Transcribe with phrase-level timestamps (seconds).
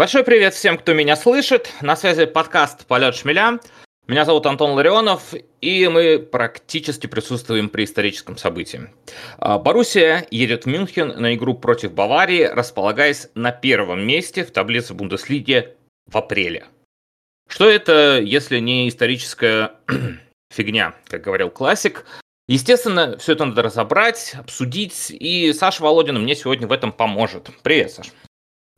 [0.00, 1.70] Большой привет всем, кто меня слышит.
[1.82, 3.60] На связи подкаст «Полет шмеля».
[4.06, 8.88] Меня зовут Антон Ларионов, и мы практически присутствуем при историческом событии.
[9.36, 14.94] А, Боруссия едет в Мюнхен на игру против Баварии, располагаясь на первом месте в таблице
[14.94, 15.76] Бундеслиги
[16.06, 16.64] в апреле.
[17.46, 19.72] Что это, если не историческая
[20.50, 22.06] фигня, как говорил классик?
[22.48, 27.50] Естественно, все это надо разобрать, обсудить, и Саша Володина мне сегодня в этом поможет.
[27.62, 28.12] Привет, Саша.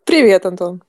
[0.05, 0.83] Привет, Антон.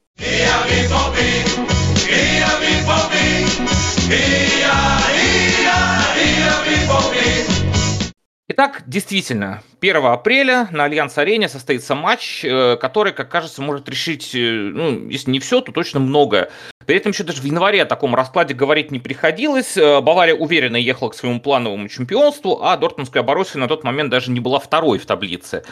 [8.50, 14.38] Итак, действительно, 1 апреля на Альянс-арене состоится матч, э, который, как кажется, может решить, э,
[14.38, 16.52] ну, если не все, то точно многое.
[16.86, 19.76] При этом еще даже в январе о таком раскладе говорить не приходилось.
[19.76, 24.30] Э, Бавария уверенно ехала к своему плановому чемпионству, а Дортмундская Боруссия на тот момент даже
[24.30, 25.64] не была второй в таблице.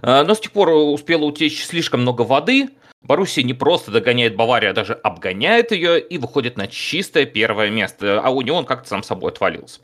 [0.00, 2.70] Но с тех пор успела утечь слишком много воды,
[3.02, 8.20] Боруссия не просто догоняет Баварию, а даже обгоняет ее и выходит на чистое первое место,
[8.22, 9.80] а у него он как-то сам собой отвалился.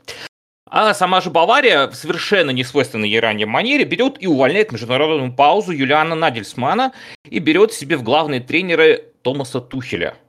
[0.69, 5.71] А сама же Бавария в совершенно несвойственной ей ранее манере берет и увольняет международную паузу
[5.71, 6.93] Юлиана Надельсмана
[7.29, 10.15] и берет себе в главные тренеры Томаса Тухеля–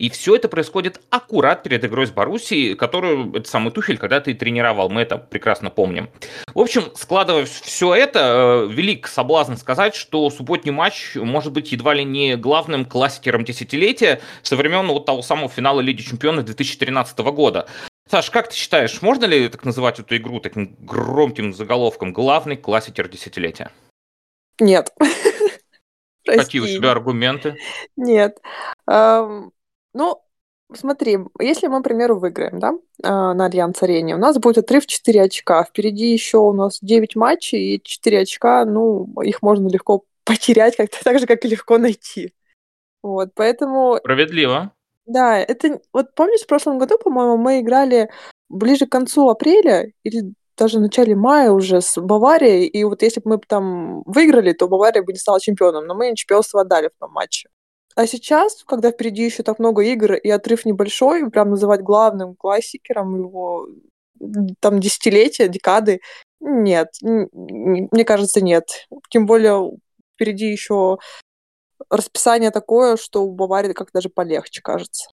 [0.00, 4.34] и все это происходит аккурат перед игрой с Боруссией, которую этот самый Тухель когда-то и
[4.34, 4.88] тренировал.
[4.88, 6.08] Мы это прекрасно помним.
[6.54, 11.92] В общем, складывая все это, э, велик соблазн сказать, что субботний матч может быть едва
[11.92, 17.68] ли не главным классикером десятилетия со времен вот того самого финала Лиги Чемпионов 2013 года.
[18.10, 23.06] Саш, как ты считаешь, можно ли так называть эту игру таким громким заголовком «Главный классикер
[23.06, 23.70] десятилетия»?
[24.58, 24.94] Нет.
[26.24, 27.58] Какие у тебя аргументы?
[27.96, 28.38] Нет.
[29.92, 30.22] Ну,
[30.72, 35.22] смотри, если мы, к примеру, выиграем, да, а, на Альянс-арене, у нас будет отрыв 4
[35.22, 35.64] очка.
[35.64, 40.98] Впереди еще у нас 9 матчей, и 4 очка, ну, их можно легко потерять, как-то
[41.02, 42.34] так же, как и легко найти.
[43.02, 43.96] Вот, поэтому...
[43.98, 44.72] Справедливо.
[45.06, 45.80] Да, это...
[45.92, 48.10] Вот помнишь, в прошлом году, по-моему, мы играли
[48.48, 53.20] ближе к концу апреля или даже в начале мая уже с Баварией, и вот если
[53.20, 56.98] бы мы там выиграли, то Бавария бы не стала чемпионом, но мы чемпионство отдали в
[57.00, 57.48] том матче.
[57.96, 63.18] А сейчас, когда впереди еще так много игр и отрыв небольшой, прям называть главным классикером
[63.18, 63.68] его
[64.60, 66.00] там десятилетия, декады,
[66.40, 68.86] нет, мне кажется, нет.
[69.10, 69.72] Тем более
[70.14, 70.98] впереди еще
[71.88, 75.10] расписание такое, что у Баварии как даже полегче, кажется.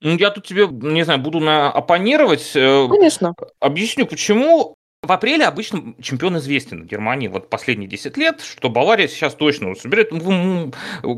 [0.00, 2.52] Ну, я тут тебе, не знаю, буду на оппонировать.
[2.54, 3.34] Э, Конечно.
[3.60, 4.76] Объясню, почему.
[5.06, 9.74] В апреле обычно чемпион известен в Германии вот последние 10 лет, что Бавария сейчас точно
[9.76, 10.10] соберет.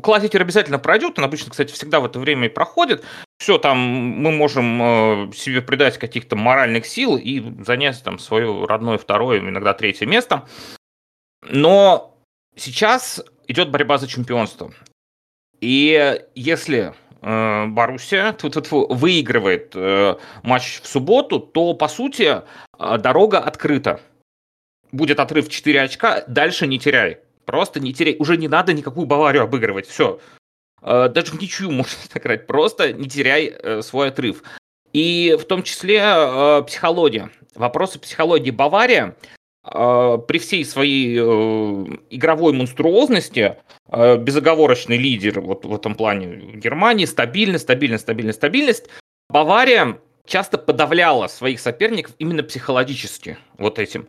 [0.02, 3.02] Классикер обязательно пройдет, он обычно, кстати, всегда в это время и проходит.
[3.38, 8.98] Все, там мы можем э, себе придать каких-то моральных сил и занять там свое родное
[8.98, 10.46] второе, иногда третье место.
[11.48, 12.18] Но
[12.56, 14.70] сейчас идет борьба за чемпионство.
[15.60, 18.36] И если Боруссия
[18.70, 22.42] выигрывает э, матч в субботу, то, по сути,
[22.78, 24.00] э, дорога открыта.
[24.92, 27.18] Будет отрыв 4 очка, дальше не теряй.
[27.44, 28.16] Просто не теряй.
[28.18, 29.86] Уже не надо никакую Баварию обыгрывать.
[29.86, 30.20] Все.
[30.82, 32.46] Э, даже в ничью можно сыграть.
[32.46, 34.42] Просто не теряй э, свой отрыв.
[34.92, 37.30] И в том числе э, психология.
[37.54, 39.16] Вопросы психологии Бавария
[39.70, 43.56] при всей своей э, игровой монструозности
[43.90, 48.88] э, безоговорочный лидер вот в этом плане Германии, стабильность, стабильность, стабильность, стабильность.
[49.28, 54.08] Бавария часто подавляла своих соперников именно психологически вот этим.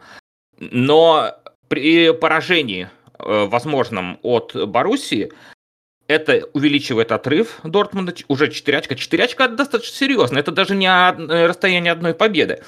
[0.60, 1.36] Но
[1.68, 5.34] при поражении э, возможном от Боруссии
[6.08, 8.96] это увеличивает отрыв Дортмунда, уже 4 очка.
[8.96, 10.90] 4 очка достаточно серьезно, это даже не
[11.46, 12.64] расстояние одной победы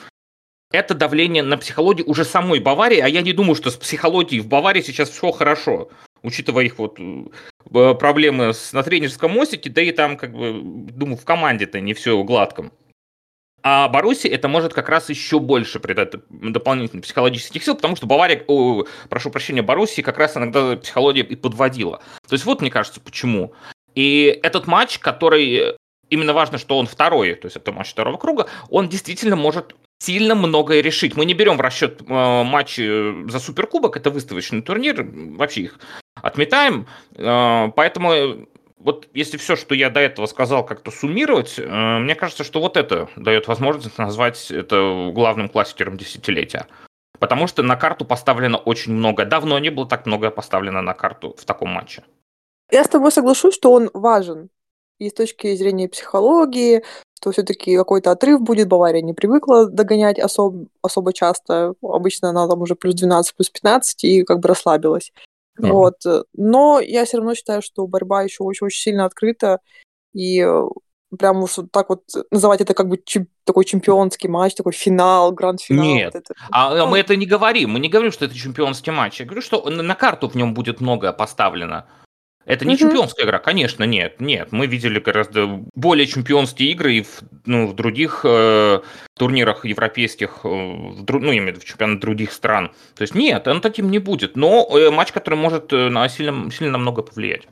[0.71, 4.47] это давление на психологию уже самой Баварии, а я не думаю, что с психологией в
[4.47, 5.89] Баварии сейчас все хорошо,
[6.23, 11.25] учитывая их вот э, проблемы на тренерском мостике, да и там, как бы, думаю, в
[11.25, 12.71] команде-то не все гладко.
[13.63, 18.43] А Баруси это может как раз еще больше придать дополнительных психологических сил, потому что Бавария,
[18.47, 22.01] о, прошу прощения, Баруси как раз иногда психология и подводила.
[22.27, 23.53] То есть вот, мне кажется, почему.
[23.93, 25.75] И этот матч, который
[26.09, 30.35] именно важно, что он второй, то есть это матч второго круга, он действительно может сильно
[30.35, 31.15] многое решить.
[31.15, 35.07] Мы не берем в расчет э, матчи за Суперкубок, это выставочный турнир,
[35.37, 35.79] вообще их
[36.15, 36.87] отметаем.
[37.15, 38.45] Э, поэтому э,
[38.79, 42.77] вот если все, что я до этого сказал, как-то суммировать, э, мне кажется, что вот
[42.77, 46.65] это дает возможность назвать это главным классикером десятилетия.
[47.19, 49.25] Потому что на карту поставлено очень много.
[49.25, 52.03] Давно не было так много поставлено на карту в таком матче.
[52.71, 54.49] Я с тобой соглашусь, что он важен
[55.01, 56.83] и с точки зрения психологии,
[57.17, 58.67] что все-таки какой-то отрыв будет.
[58.67, 61.73] Бавария не привыкла догонять особ, особо часто.
[61.81, 65.11] Обычно она там уже плюс 12, плюс 15 и как бы расслабилась.
[65.57, 65.73] Ага.
[65.73, 65.95] Вот.
[66.33, 69.59] Но я все равно считаю, что борьба еще очень-очень сильно открыта,
[70.13, 70.45] и
[71.17, 75.83] прям уж так вот называть это как бы чем, такой чемпионский матч, такой финал, гранд-финал.
[75.83, 76.33] Нет, вот это.
[76.51, 77.71] А, а мы это не говорим.
[77.71, 79.19] Мы не говорим, что это чемпионский матч.
[79.19, 81.87] Я говорю, что на карту в нем будет многое поставлено.
[82.51, 82.79] Это не угу.
[82.79, 84.49] чемпионская игра, конечно, нет, нет.
[84.51, 88.81] Мы видели гораздо более чемпионские игры и в, ну, в других э,
[89.17, 92.73] турнирах европейских, э, в, ну, именно в чемпионат других стран.
[92.95, 94.35] То есть нет, он таким не будет.
[94.35, 97.47] Но э, матч, который может э, на сильно, сильно намного повлиять.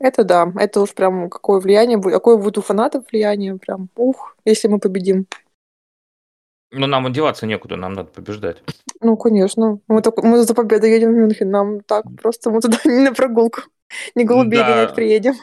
[0.00, 4.36] Это да, это уж прям какое влияние будет, какое будет у фанатов влияние, прям, ух,
[4.44, 5.26] если мы победим.
[6.72, 8.62] Ну, нам одеваться некуда, нам надо побеждать.
[9.00, 9.78] Ну, конечно.
[9.88, 11.50] Мы, только, мы за победой едем в Мюнхен.
[11.50, 13.60] Нам так просто мы туда не на прогулку,
[14.14, 14.86] не голубей да.
[14.88, 15.34] приедем.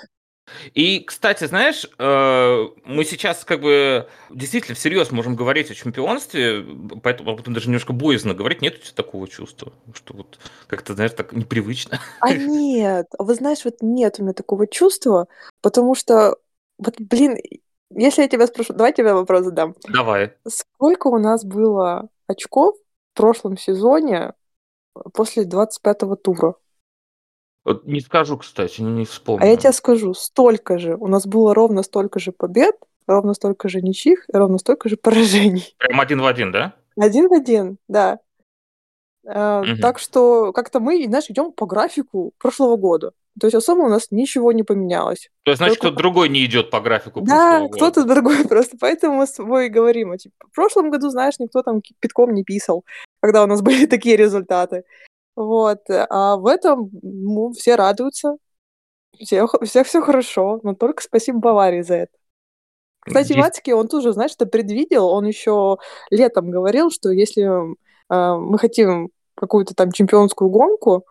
[0.74, 6.66] И, кстати, знаешь, э, мы сейчас как бы действительно всерьез можем говорить о чемпионстве,
[7.04, 11.12] поэтому потом даже немножко боязно говорить, нет у тебя такого чувства, что вот как-то, знаешь,
[11.12, 12.00] так непривычно.
[12.20, 15.28] А нет, вы знаешь, вот нет у меня такого чувства,
[15.62, 16.38] потому что,
[16.78, 17.38] вот, блин,
[17.92, 19.76] если я тебя спрошу, давай тебе вопрос задам.
[19.88, 20.34] Давай.
[20.48, 22.76] Сколько у нас было очков
[23.14, 24.34] в прошлом сезоне
[25.14, 26.56] после 25-го тура?
[27.66, 29.44] Вот не скажу, кстати, не вспомню.
[29.44, 30.96] А я тебе скажу, столько же.
[30.96, 32.76] У нас было ровно столько же побед,
[33.06, 35.76] ровно столько же ничьих, ровно столько же поражений.
[35.78, 36.74] Прям один в один, да?
[36.98, 38.20] Один в один, да.
[39.24, 39.82] Угу.
[39.82, 43.12] Так что как-то мы, знаешь, идем по графику прошлого года.
[43.40, 45.30] То есть особо у нас ничего не поменялось.
[45.44, 48.78] То есть, значит, кто-то другой не идет по графику Да, кто-то другой просто.
[48.80, 50.18] Поэтому мы с тобой говорим.
[50.18, 52.84] Типа, в прошлом году, знаешь, никто там питком не писал,
[53.22, 54.84] когда у нас были такие результаты.
[55.36, 55.80] Вот.
[55.90, 58.38] А в этом ну, все радуются.
[59.18, 60.60] Все, всех все хорошо.
[60.64, 62.14] Но только спасибо Баварии за это.
[63.02, 63.42] Кстати, Есть...
[63.42, 65.08] Вацки, он тоже, знаешь, это предвидел.
[65.08, 65.78] Он еще
[66.10, 71.06] летом говорил, что если э, мы хотим какую-то там чемпионскую гонку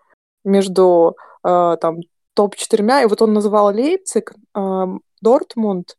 [0.45, 2.01] между э, там
[2.39, 4.85] топ-4, и вот он называл Лейпциг, э,
[5.21, 5.97] Дортмунд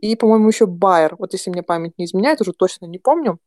[0.00, 1.16] и, по-моему, еще Байер.
[1.18, 3.38] Вот если мне память не изменяет, уже точно не помню.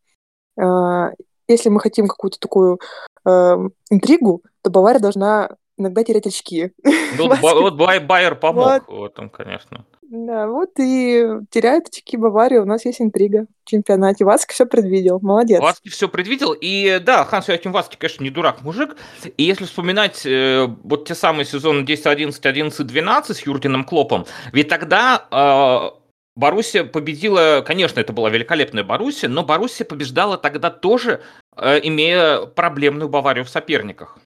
[0.56, 1.10] Э,
[1.48, 2.80] если мы хотим какую-то такую
[3.26, 3.56] э,
[3.90, 6.72] интригу, то Бавария должна иногда терять очки.
[7.18, 8.98] Ну, вот Байер помог вот.
[8.98, 9.86] в этом, конечно.
[10.02, 12.62] Да, вот и теряет очки Бавария.
[12.62, 14.26] У нас есть интрига в чемпионате.
[14.26, 15.20] Васки все предвидел.
[15.22, 15.62] Молодец.
[15.62, 16.54] Васки все предвидел.
[16.54, 18.96] И да, Ханс Йоахим Васки, конечно, не дурак мужик.
[19.38, 24.26] И если вспоминать э, вот те самые сезоны 10, 11, 11, 12 с Юргеном Клопом,
[24.52, 25.98] ведь тогда э,
[26.36, 31.22] Боруссия победила, конечно, это была великолепная Боруссия, но Боруссия побеждала тогда тоже,
[31.56, 34.20] э, имея проблемную Баварию в соперниках.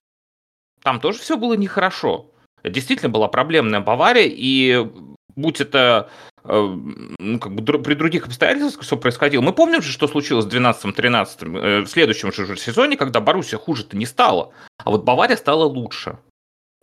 [0.82, 2.26] Там тоже все было нехорошо.
[2.64, 4.86] Действительно была проблемная Бавария, и
[5.34, 6.10] будь это
[6.44, 6.78] э,
[7.18, 9.40] ну, как бы при других обстоятельствах, что происходило.
[9.40, 13.96] Мы помним же, что случилось в 12-13 э, в следующем же сезоне, когда Боруссия хуже-то
[13.96, 16.18] не стала, а вот Бавария стала лучше.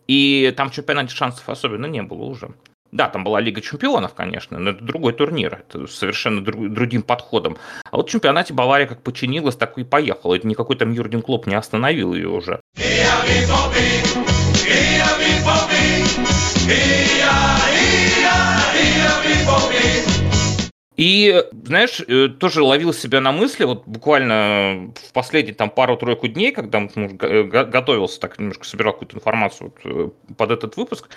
[0.06, 2.52] И там в чемпионате шансов особенно не было уже.
[2.90, 7.58] Да, там была Лига чемпионов, конечно, но это другой турнир, это совершенно друг, другим подходом.
[7.90, 10.34] А вот в чемпионате Бавария как починилась, так и поехала.
[10.34, 12.60] Это никакой там Юрген Клоп не остановил ее уже.
[20.96, 26.50] И, знаешь, э, тоже ловил себя на мысли, вот буквально в последние там пару-тройку дней,
[26.50, 31.08] когда ну, готовился, так немножко собирал какую-то информацию вот, э, под этот выпуск,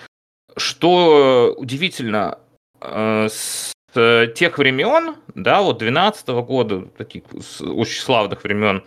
[0.57, 2.39] что удивительно,
[2.81, 8.83] э, с тех времен, да, вот 12 -го года, таких очень славных времен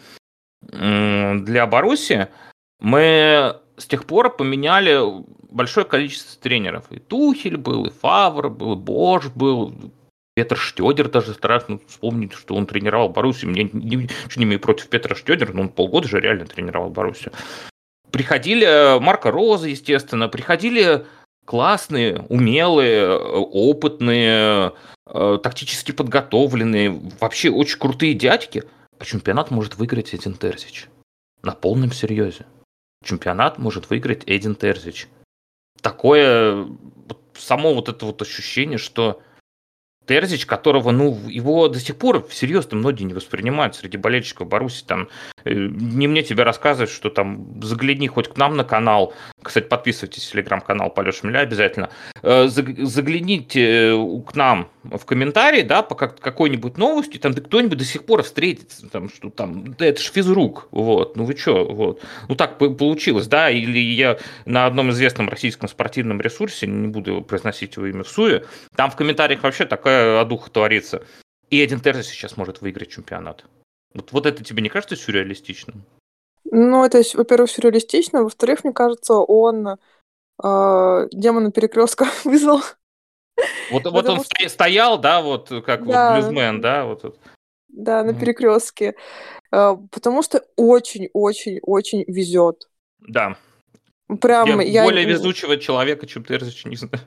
[0.63, 2.29] для Баруси,
[2.81, 4.99] мы с тех пор поменяли
[5.51, 6.85] большое количество тренеров.
[6.91, 9.75] И Тухель был, и Фавр был, и Бош был,
[10.35, 13.51] Петр Штедер даже страшно вспомнить, что он тренировал Боруссию.
[13.51, 17.33] Мне ничего не имею против Петра Штедера, но он полгода же реально тренировал Боруссию.
[18.11, 21.07] Приходили э, Марка Роза, естественно, приходили
[21.45, 24.73] классные, умелые, опытные,
[25.07, 28.65] э, тактически подготовленные, вообще очень крутые дядьки,
[28.99, 30.89] а чемпионат может выиграть Эдин Терзич.
[31.43, 32.47] На полном серьезе.
[33.05, 35.09] Чемпионат может выиграть Эдин Терзич.
[35.81, 36.67] Такое
[37.37, 39.21] само вот это вот ощущение, что
[40.07, 44.85] Терзич, которого, ну, его до сих пор всерьез там многие не воспринимают среди болельщиков Баруси.
[44.85, 45.09] Там,
[45.45, 49.15] э, не мне тебе рассказывать, что там загляни хоть к нам на канал.
[49.43, 51.91] Кстати, подписывайтесь телеграм-канал Полеша Шмеля обязательно.
[52.23, 57.85] Э, загляните э, к нам в комментарии, да, по какой-нибудь новости, там да кто-нибудь до
[57.85, 62.03] сих пор встретится, там, что там, да это ж физрук, вот, ну вы что, вот.
[62.29, 67.77] Ну так получилось, да, или я на одном известном российском спортивном ресурсе, не буду произносить
[67.77, 68.45] его имя в суе,
[68.77, 71.03] там в комментариях вообще такая одуха творится.
[71.51, 73.45] И Эдин Терзи сейчас может выиграть чемпионат.
[73.95, 75.85] Вот, вот это тебе не кажется сюрреалистичным?
[76.51, 82.61] Ну, это, во-первых, сюрреалистично, во-вторых, мне кажется, он э, демона перекрестка вызвал.
[83.71, 84.49] Вот, вот он что...
[84.49, 86.15] стоял, да, вот как да.
[86.15, 87.17] вот блюзмен, да, вот.
[87.69, 88.95] Да, на перекрестке.
[89.53, 92.69] Э, потому что очень-очень-очень везет.
[93.01, 93.37] Да.
[94.21, 97.01] Прям я, я более везучего человека, чем Терзич, не знаю.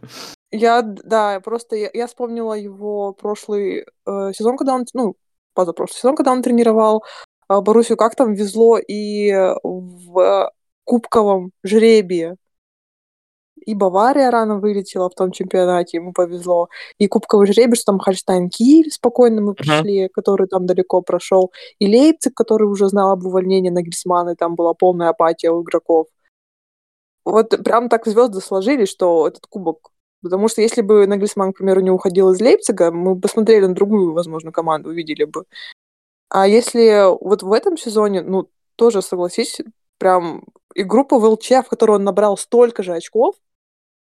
[0.52, 5.16] Я, да, просто я, я вспомнила его прошлый э, сезон, когда он, ну,
[5.54, 7.04] позапрошлый сезон, когда он тренировал
[7.50, 9.32] э, Боруссию, как там везло и
[9.64, 10.52] в
[10.86, 12.36] кубковом жребии.
[13.68, 16.70] И Бавария рано вылетела в том чемпионате, ему повезло.
[17.00, 20.10] И кубковый жребий, что там Хальштайн Киль спокойно мы пришли, uh-huh.
[20.14, 21.52] который там далеко прошел.
[21.78, 25.64] И Лейпциг, который уже знал об увольнении на Грисмана, и там была полная апатия у
[25.64, 26.08] игроков.
[27.26, 29.92] Вот прям так звезды сложились, что этот кубок
[30.24, 33.76] Потому что если бы Нагельсман, к примеру, не уходил из Лейпцига, мы бы посмотрели на
[33.76, 35.44] другую, возможно, команду, увидели бы.
[36.30, 39.62] А если вот в этом сезоне, ну, тоже, согласись,
[39.98, 40.44] прям
[40.74, 43.36] и группа в ЛЧ, в которой он набрал столько же очков,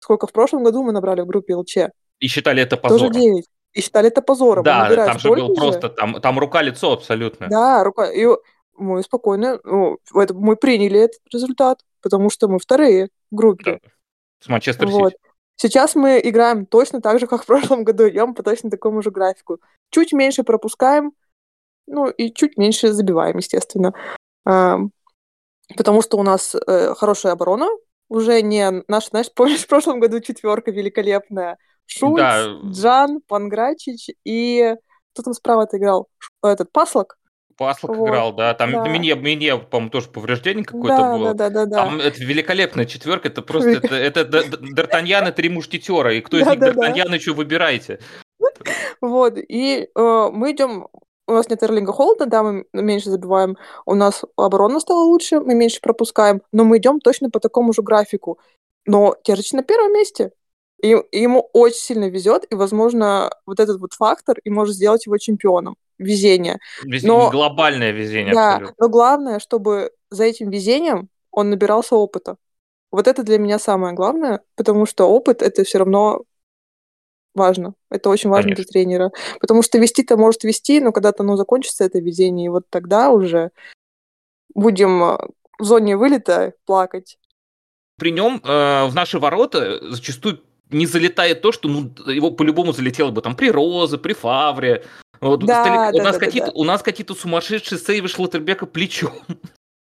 [0.00, 1.76] сколько в прошлом году мы набрали в группе ЛЧ.
[2.20, 3.12] И считали это позором.
[3.12, 3.46] Тоже 9.
[3.72, 4.64] И считали это позором.
[4.64, 7.48] Да, там же был просто, там, там рука-лицо абсолютно.
[7.48, 8.10] Да, рука.
[8.10, 8.26] И
[8.78, 13.80] мы спокойно, ну, это, мы приняли этот результат, потому что мы вторые в группе.
[13.82, 13.90] Да.
[14.40, 14.98] С Манчестер Сити.
[14.98, 15.12] Вот.
[15.56, 19.10] Сейчас мы играем точно так же, как в прошлом году, идем по точно такому же
[19.10, 19.58] графику.
[19.90, 21.12] Чуть меньше пропускаем,
[21.86, 23.94] ну и чуть меньше забиваем, естественно.
[24.44, 27.68] Потому что у нас э, хорошая оборона,
[28.08, 31.58] уже не наша, знаешь, помнишь, в прошлом году четверка великолепная.
[31.86, 32.46] Шульц, да.
[32.64, 34.74] Джан, Панграчич и
[35.12, 36.08] кто там справа-то играл?
[36.42, 37.16] Этот Паслок?
[37.56, 38.08] Паслок вот.
[38.08, 38.52] играл, да.
[38.54, 38.84] Там да.
[38.84, 41.34] мне, мне, по-моему, тоже повреждение какое-то да, было.
[41.34, 46.12] Да, да, да, Там это великолепная четверка, это просто это, это Д'Артаньян и три мушкетера.
[46.12, 48.00] И кто из них Д'Артаньян еще выбирайте.
[49.02, 50.88] Вот, и э, мы идем
[51.26, 55.54] у нас нет Эрлинга Холда, да, мы меньше забиваем, у нас оборона стала лучше, мы
[55.54, 58.38] меньше пропускаем, но мы идем точно по такому же графику.
[58.86, 60.32] Но Терзич на первом месте.
[60.82, 65.06] И, и ему очень сильно везет, и, возможно, вот этот вот фактор и может сделать
[65.06, 66.58] его чемпионом везение.
[66.84, 68.34] Везение, но, глобальное везение.
[68.34, 68.74] Да, абсолютно.
[68.78, 72.36] но главное, чтобы за этим везением он набирался опыта.
[72.92, 76.22] Вот это для меня самое главное, потому что опыт это все равно
[77.36, 77.74] важно.
[77.90, 78.64] Это очень важно Конечно.
[78.64, 79.10] для тренера.
[79.40, 83.50] Потому что вести-то может вести, но когда-то оно закончится, это везение, и вот тогда уже
[84.54, 85.18] будем э,
[85.58, 87.18] в зоне вылета плакать.
[87.98, 93.10] При нем э, в наши ворота зачастую не залетает то, что ну, его по-любому залетело
[93.10, 94.84] бы там при Розе, при Фавре,
[95.20, 96.52] вот, да, стали, да, у, нас да, какие-то, да.
[96.54, 99.12] у нас какие-то сумасшедшие сейвы Шлоттербека плечом.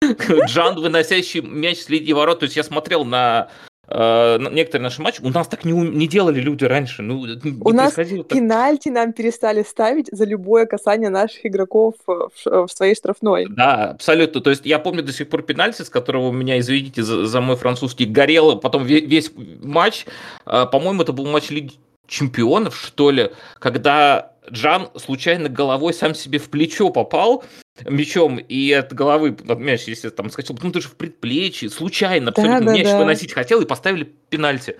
[0.46, 2.40] Джан, выносящий мяч с линии ворот.
[2.40, 3.48] То есть я смотрел на
[3.86, 7.02] Uh, некоторые наши матчи у нас так не, не делали люди раньше.
[7.02, 7.26] Ну,
[7.60, 8.06] у нас так.
[8.28, 13.46] пенальти нам перестали ставить за любое касание наших игроков в, в своей штрафной.
[13.48, 14.40] Да, абсолютно.
[14.40, 17.40] То есть я помню до сих пор пенальти, с которого у меня, извините за, за
[17.42, 20.06] мой французский, горело потом весь, весь матч.
[20.46, 21.74] Uh, по-моему, это был матч Лиги
[22.06, 27.44] чемпионов, что ли, когда Джан случайно головой сам себе в плечо попал
[27.84, 32.66] мячом, и от головы мяч, если там скачал, ну ты же в предплечье, случайно абсолютно
[32.66, 32.98] да, мяч да.
[32.98, 34.76] выносить хотел, и поставили пенальти.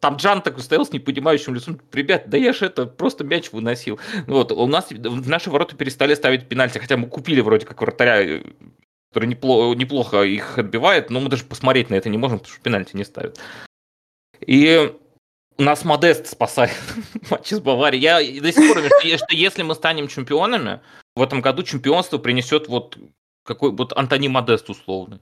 [0.00, 1.80] Там Джан такой стоял с непонимающим лицом.
[1.92, 3.98] Ребят, да я же это просто мяч выносил.
[4.26, 8.42] Вот, у нас в наши ворота перестали ставить пенальти, хотя мы купили вроде как вратаря,
[9.10, 12.62] который неплохо, неплохо их отбивает, но мы даже посмотреть на это не можем, потому что
[12.62, 13.40] пенальти не ставят.
[14.44, 14.92] И
[15.58, 16.72] нас Модест спасает
[17.30, 18.02] матчи с Баварией.
[18.02, 20.80] Я до сих пор верю, что если мы станем чемпионами,
[21.14, 22.98] в этом году чемпионство принесет вот
[23.44, 25.20] какой вот Антони Модест условный.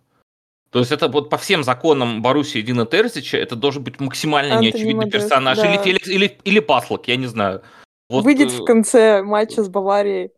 [0.71, 4.71] То есть это вот по всем законам Боруссии Дина Терзича это должен быть максимально Антони
[4.71, 5.59] неочевидный Модест, персонаж.
[5.59, 5.71] Да.
[5.71, 7.63] Или Феликс, или, или Паслок, я не знаю.
[8.09, 10.31] Вот, Выйдет э, в конце матча с Баварией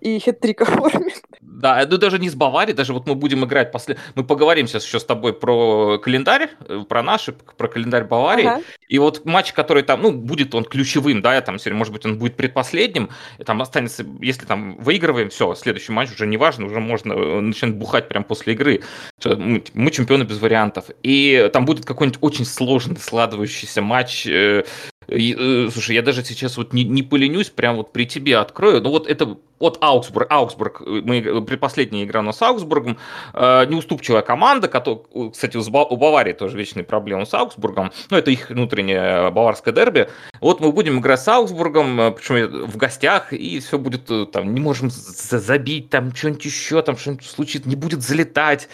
[0.00, 1.22] и хет-трик оформит.
[1.60, 3.98] Да, ну даже не с Баварией, даже вот мы будем играть после...
[4.14, 8.46] Мы поговорим сейчас еще с тобой про календарь, э, про наши, про календарь Баварии.
[8.46, 8.62] Ага.
[8.88, 12.36] И вот матч, который там, ну, будет он ключевым, да, там, может быть, он будет
[12.36, 13.10] предпоследним,
[13.44, 17.74] там останется, если там выигрываем, все, следующий матч уже не важно, уже можно э, начинать
[17.74, 18.82] бухать прямо после игры.
[19.24, 20.86] Мы, мы чемпионы без вариантов.
[21.02, 24.64] И там будет какой-нибудь очень сложный складывающийся матч, э,
[25.10, 28.80] слушай, я даже сейчас вот не, не поленюсь, прям вот при тебе открою.
[28.80, 32.96] Ну вот это от Аугсбург, Аугсбург, мы, предпоследняя игра нас с Аугсбургом,
[33.34, 38.48] э, неуступчивая команда, которая, кстати, у Баварии тоже вечные проблемы с Аугсбургом, но это их
[38.48, 40.08] внутреннее баварское дерби.
[40.40, 44.54] Вот мы будем играть с Аугсбургом, э, причем в гостях, и все будет э, там,
[44.54, 48.68] не можем забить, там что-нибудь еще, там что-нибудь случится, не будет залетать,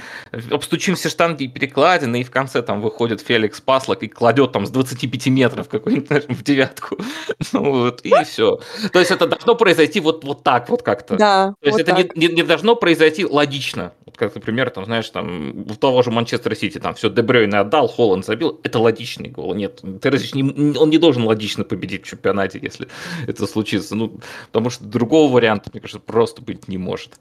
[0.51, 4.67] обстучим все штанги и перекладины, и в конце там выходит Феликс Паслок и кладет там
[4.67, 6.97] с 25 метров какой-нибудь в девятку.
[7.53, 8.61] Ну, вот, и все.
[8.93, 11.17] То есть это должно произойти вот, вот так вот Вот как-то.
[11.17, 11.55] Да.
[11.61, 12.17] То есть вот это так.
[12.17, 13.93] не, не, не должно произойти логично.
[14.05, 17.89] Вот как, например, там, знаешь, там, у того же Манчестер Сити, там, все, Дебрёйн отдал,
[17.89, 18.61] Холланд забил.
[18.63, 19.55] Это логичный гол.
[19.55, 20.43] Нет, Терезич не,
[20.77, 22.89] он не должен логично победить в чемпионате, если
[23.27, 23.95] это случится.
[23.95, 27.13] Ну, потому что другого варианта, мне кажется, просто быть не может.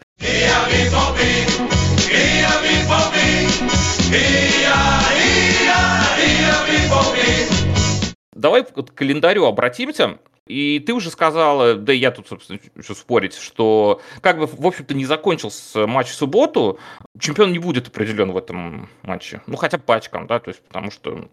[8.34, 10.20] Давай к календарю обратимся.
[10.48, 14.66] И ты уже сказала, да и я тут, собственно, еще спорить, что как бы, в
[14.66, 16.80] общем-то, не закончился матч в субботу,
[17.20, 19.42] чемпион не будет определен в этом матче.
[19.48, 21.28] Ну, хотя по очкам, да, то есть потому что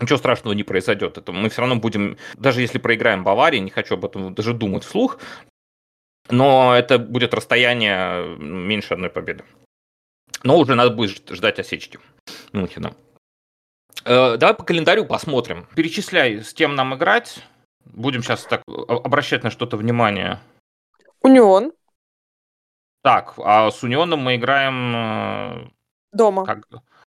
[0.00, 1.18] Ничего страшного не произойдет.
[1.18, 4.82] Это мы все равно будем, даже если проиграем Баварии, не хочу об этом даже думать
[4.82, 5.20] вслух,
[6.30, 9.44] но это будет расстояние меньше одной победы.
[10.42, 12.00] Но уже надо будет ждать осечки
[12.52, 12.94] Мюнхена.
[14.04, 15.68] Э, давай по календарю посмотрим.
[15.76, 17.44] Перечисляй, с кем нам играть.
[17.86, 20.40] Будем сейчас так обращать на что-то внимание.
[21.22, 21.72] Унион.
[23.02, 25.72] Так, а с Унионом мы играем...
[26.12, 26.46] Дома.
[26.46, 26.64] Как,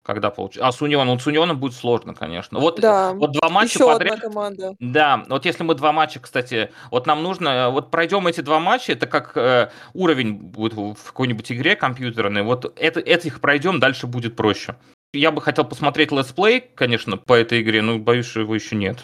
[0.02, 0.66] когда получится?
[0.66, 1.18] А с Унионом?
[1.18, 2.58] с Унионом будет сложно, конечно.
[2.58, 3.12] Вот, да.
[3.12, 4.14] вот два матча Еще подряд.
[4.14, 4.74] одна команда.
[4.78, 8.92] Да, вот если мы два матча, кстати, вот нам нужно, вот пройдем эти два матча,
[8.92, 14.36] это как э, уровень будет в какой-нибудь игре компьютерной, вот это, этих пройдем, дальше будет
[14.36, 14.76] проще.
[15.12, 18.76] Я бы хотел посмотреть let's play, конечно, по этой игре, но боюсь, что его еще
[18.76, 18.98] нет.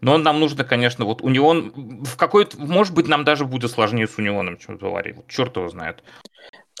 [0.00, 4.18] Но нам нужно, конечно, вот Унион в какой-то, может быть, нам даже будет сложнее с
[4.18, 5.12] Унионом, чем Баварии.
[5.12, 6.02] Вот черт его знает.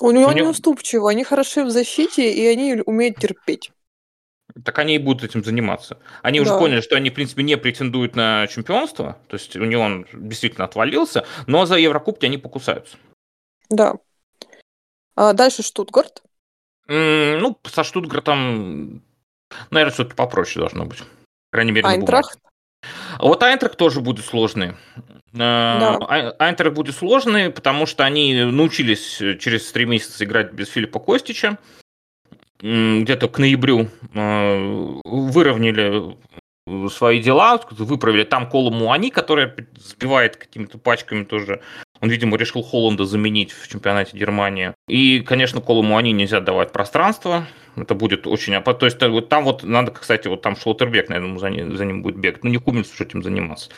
[0.00, 0.40] Унион Уни...
[0.40, 3.72] неуступчивы, они хороши в защите, и они умеют терпеть.
[4.64, 5.98] Так они и будут этим заниматься.
[6.22, 6.44] Они да.
[6.44, 9.18] уже поняли, что они, в принципе, не претендуют на чемпионство.
[9.28, 12.96] То есть Унион действительно отвалился, но за Еврокубки они покусаются.
[13.68, 13.96] Да.
[15.14, 16.22] А дальше Штутгарт.
[16.88, 19.02] Mm, ну, со Штутгартом,
[19.70, 21.00] наверное, все-таки попроще должно быть.
[21.00, 22.38] По крайней мере, Айнтрахт.
[23.18, 24.74] Вот Айнтрах тоже будет сложный.
[25.32, 25.98] Да.
[26.38, 31.58] Айнтрах будет сложный, потому что они научились через три месяца играть без Филиппа Костича.
[32.60, 33.88] Где-то к ноябрю
[35.04, 36.16] выровняли
[36.90, 41.60] свои дела, выправили там Колу Муани, которая сбивает какими-то пачками тоже.
[42.00, 44.72] Он, видимо, решил Холланда заменить в чемпионате Германии.
[44.88, 47.46] И, конечно, Колу Муани нельзя давать пространство.
[47.76, 48.80] Это будет очень опасно.
[48.80, 52.02] То есть вот там вот надо, кстати, вот там Шлоттербек, наверное, за ним, за ним
[52.02, 52.42] будет бегать.
[52.42, 53.70] Ну, не Куминс уже этим заниматься.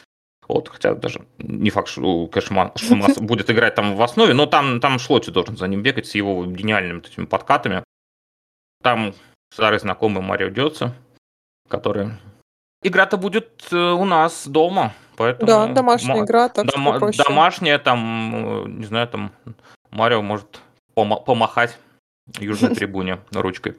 [0.46, 2.72] Вот, хотя даже не факт, что Кэшман
[3.20, 6.46] будет играть там в основе, но там, там Шлоти должен за ним бегать с его
[6.46, 7.84] гениальными этими подкатами.
[8.82, 9.14] Там
[9.52, 10.94] старый знакомый Марио Дёца,
[11.68, 12.10] который...
[12.82, 15.48] Игра-то будет э, у нас дома, поэтому...
[15.48, 17.22] Да, домашняя игра, так дома- что проще.
[17.24, 19.32] Домашняя, там, э, не знаю, там
[19.90, 20.60] Марио может
[20.94, 21.76] пом- помахать
[22.38, 23.76] южной трибуне ручкой.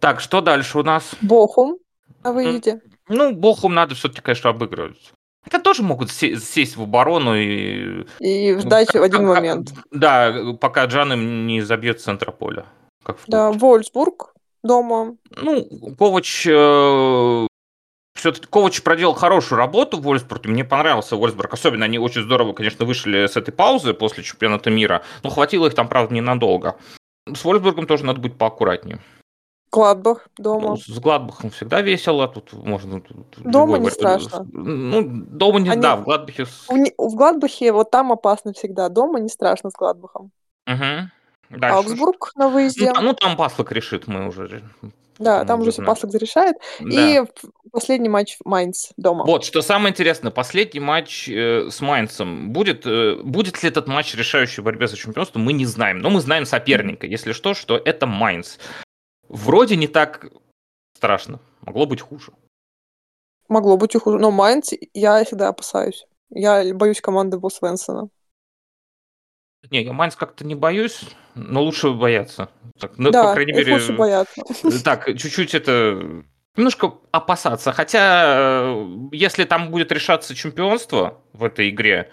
[0.00, 1.14] Так, что дальше у нас?
[1.20, 1.78] Бохум
[2.22, 2.80] на выезде.
[3.08, 5.12] Ну, Бохум надо все-таки, конечно, обыгрывать.
[5.46, 8.04] Это тоже могут сесть в оборону и...
[8.18, 9.72] И ждать в один момент.
[9.92, 12.66] Да, пока Джан им не забьет центра поля.
[13.04, 14.34] Как да, Вольсбург
[14.64, 15.16] дома.
[15.30, 15.64] Ну,
[15.96, 16.46] Ковач...
[16.50, 17.46] Э,
[18.16, 20.50] все-таки Ковач проделал хорошую работу в Вольсбурге.
[20.50, 21.54] Мне понравился Вольсбург.
[21.54, 25.02] Особенно они очень здорово, конечно, вышли с этой паузы после чемпионата мира.
[25.22, 26.76] Но хватило их там, правда, ненадолго.
[27.34, 29.00] С Вольсбургом тоже надо быть поаккуратнее.
[29.72, 30.70] Гладбах дома.
[30.70, 33.00] Ну, с Гладбахом всегда весело, тут можно...
[33.00, 34.46] Тут дома не страшно.
[34.52, 35.68] Ну, дома не...
[35.68, 35.82] Они...
[35.82, 36.44] Да, в Гладбахе...
[36.44, 40.30] В, в Гладбахе вот там опасно всегда, дома не страшно с Гладбахом.
[40.66, 41.10] Угу.
[41.50, 41.76] Дальше.
[41.76, 42.92] Аугсбург на выезде.
[42.92, 44.62] Ну, ну там Паслок решит, мы уже...
[45.18, 46.56] Да, там уже все Паслок зарешает.
[46.80, 46.86] Да.
[46.88, 47.22] И
[47.70, 49.24] последний матч Майнц дома.
[49.24, 52.50] Вот, что самое интересное, последний матч э, с Майнцем.
[52.52, 55.98] Будет, э, будет ли этот матч решающий в борьбе за чемпионство, мы не знаем.
[55.98, 58.58] Но мы знаем соперника, если что, что это Майнц.
[59.28, 60.26] Вроде не так
[60.96, 61.40] страшно.
[61.62, 62.32] Могло быть хуже.
[63.48, 64.18] Могло быть и хуже.
[64.18, 66.06] Но Майнц я всегда опасаюсь.
[66.30, 68.08] Я боюсь команды Бо Свенсона.
[69.70, 71.02] Не, я Майнц как-то не боюсь,
[71.34, 72.48] но лучше бояться.
[72.78, 74.42] Так, ну, да, по крайней мере, лучше бояться.
[74.84, 76.24] Так, чуть-чуть это
[76.56, 77.72] немножко опасаться.
[77.72, 78.74] Хотя,
[79.12, 82.10] если там будет решаться чемпионство в этой игре,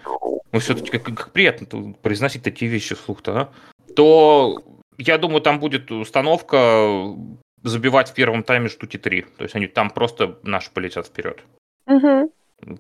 [0.51, 3.49] ну, все-таки как, как приятно произносить такие вещи вслух-то, а?
[3.95, 4.63] то
[4.97, 7.15] я думаю, там будет установка
[7.63, 9.21] забивать в первом тайме штуки три.
[9.37, 11.43] То есть они там просто наши полетят вперед.
[11.87, 12.31] Угу.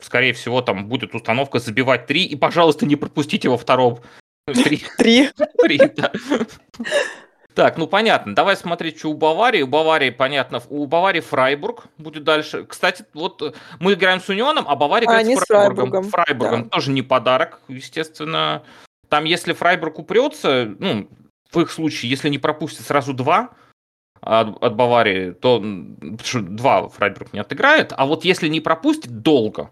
[0.01, 3.99] Скорее всего, там будет установка забивать три, и, пожалуйста, не пропустите во втором.
[4.45, 4.83] Три.
[4.97, 5.29] Три.
[5.61, 6.11] Три, да.
[7.53, 8.33] Так, ну понятно.
[8.35, 9.61] Давай смотреть, что у Баварии.
[9.61, 12.65] У Баварии, понятно, у Баварии Фрайбург будет дальше.
[12.65, 16.03] Кстати, вот мы играем с Унионом, а Бавария а, играет с Фрайбургом.
[16.03, 16.69] Фрайбургом, Фрайбургом да.
[16.69, 18.63] тоже не подарок, естественно.
[19.07, 21.07] Там, если Фрайбург упрется, ну,
[21.51, 23.51] в их случае, если не пропустит сразу два
[24.19, 25.63] от, от Баварии, то
[26.23, 27.93] что два Фрайбург не отыграет.
[27.95, 29.69] А вот если не пропустит долго,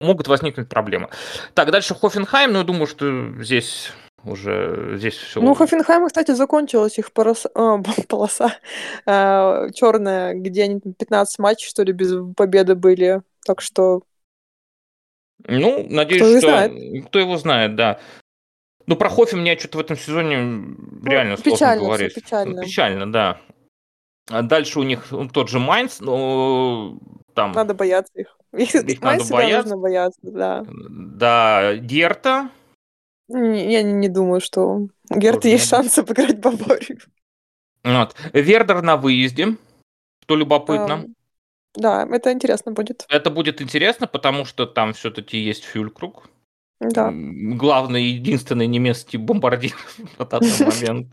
[0.00, 1.08] могут возникнуть проблемы.
[1.54, 3.90] Так, дальше Хофенхайм, ну, я думаю, что здесь
[4.24, 5.40] Уже здесь все.
[5.40, 8.56] Ну, Хофенхайм, кстати, закончилась их полоса, а, полоса
[9.04, 13.22] а, черная, где они 15 матчей, что ли, без победы были.
[13.44, 14.02] Так что...
[15.46, 16.48] Ну, надеюсь, кто что...
[16.48, 17.06] Знает.
[17.06, 18.00] Кто его знает, да.
[18.86, 22.14] Ну, про Хофи мне что-то в этом сезоне ну, реально сложно печально, говорить.
[22.14, 22.62] Печально.
[22.62, 23.40] Печально, да.
[24.30, 26.98] А дальше у них тот же Майнц, но
[27.34, 27.52] там...
[27.52, 28.38] Надо бояться их.
[28.52, 29.68] Их, их надо бояться.
[29.68, 30.64] нужно бояться, да.
[30.68, 32.50] Да, Герта.
[33.28, 36.98] Не, я не, думаю, что у Герта есть шанс обыграть Баварию.
[37.82, 38.14] Вот.
[38.32, 39.56] Вердер на выезде,
[40.22, 41.04] что любопытно.
[41.04, 41.14] Um,
[41.74, 43.04] да, это интересно будет.
[43.08, 46.28] Это будет интересно, потому что там все-таки есть Фюлькруг.
[46.80, 47.10] Да.
[47.12, 49.74] Главный, единственный немецкий бомбардир
[50.18, 51.08] на тот момент.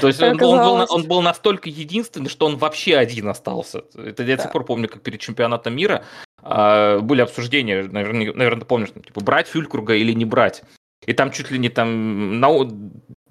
[0.00, 3.84] То есть он, он, был, он был настолько единственный, что он вообще один остался.
[3.94, 6.04] Это я до сих пор помню, как перед чемпионатом мира
[6.42, 10.62] а, были обсуждения, наверное, наверное помнишь, типа брать Фюлькруга или не брать.
[11.06, 12.48] И там чуть ли не там на,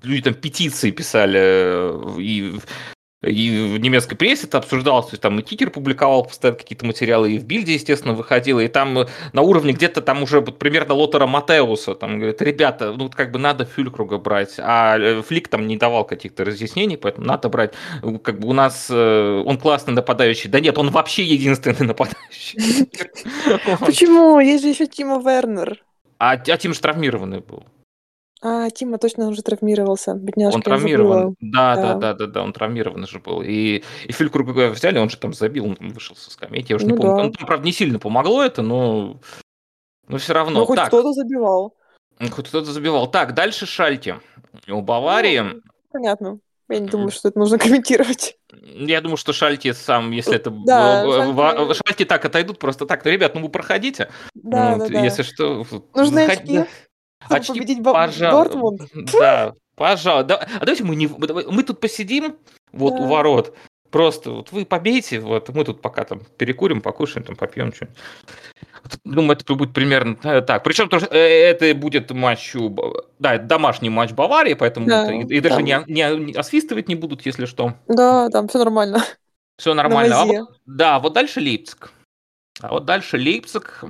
[0.05, 2.59] люди там петиции писали э, и
[3.21, 7.31] и в немецкой прессе это обсуждалось, то есть там и Кикер публиковал постоянно какие-то материалы,
[7.31, 11.25] и в Бильде, естественно, выходило, и там э, на уровне где-то там уже примерно Лотера
[11.25, 15.75] Матеуса, там говорят, ребята, ну как бы надо Фюлькруга брать, а э, Флик там не
[15.75, 17.73] давал каких-то разъяснений, поэтому надо брать,
[18.21, 22.87] как бы у нас он классный нападающий, да нет, он вообще единственный нападающий.
[23.79, 24.39] Почему?
[24.39, 25.84] Есть же еще Тима Вернер.
[26.17, 27.63] А, а Тим же травмированный был.
[28.41, 30.55] А, Тима точно уже травмировался, бедняжка.
[30.55, 31.35] Он травмирован.
[31.39, 33.41] Да, да, да, да, да, он травмирован же был.
[33.41, 36.71] И, и Филькруга взяли, он же там забил, он вышел со скамейки.
[36.71, 37.15] Я уже ну, не помню.
[37.15, 37.23] Да.
[37.23, 39.19] Он там, правда, не сильно помогло это, но,
[40.07, 40.59] но все равно.
[40.59, 41.75] Ну, хоть кто-то забивал.
[42.19, 43.09] Хоть кто-то забивал.
[43.09, 44.13] Так, дальше Шальти.
[44.67, 45.39] У Баварии...
[45.39, 46.39] Ну, понятно.
[46.69, 48.37] Я не думаю, что это нужно комментировать.
[48.51, 50.49] Я думаю, что Шальти сам, если это...
[50.49, 51.81] Да, Шальти...
[51.85, 53.05] Шальти так отойдут просто так.
[53.05, 54.09] Ну, ребят, ну вы проходите.
[54.33, 55.03] Да, вот, да, да.
[55.03, 55.65] Если что...
[55.93, 56.65] Нужны очки.
[57.27, 58.81] Очки, победить пожалуй, Дортмунд.
[59.13, 60.37] Да, пожалуйста.
[60.37, 61.07] А давайте мы не...
[61.07, 62.37] Мы тут посидим,
[62.71, 63.01] вот да.
[63.01, 63.55] у ворот,
[63.89, 67.97] просто вот вы побейте, вот мы тут пока там перекурим, покушаем, там попьем что-нибудь.
[69.03, 70.63] Думаю, это будет примерно э, так.
[70.63, 72.55] Причем э, это будет матч,
[73.19, 77.25] да, домашний матч Баварии, поэтому да, и, и даже не, не, не освистывать не будут,
[77.25, 77.73] если что.
[77.87, 79.03] Да, там все нормально.
[79.57, 80.21] Все нормально.
[80.21, 81.91] А вот, да, вот дальше Лейпциг.
[82.61, 83.83] А вот дальше Лейпциг.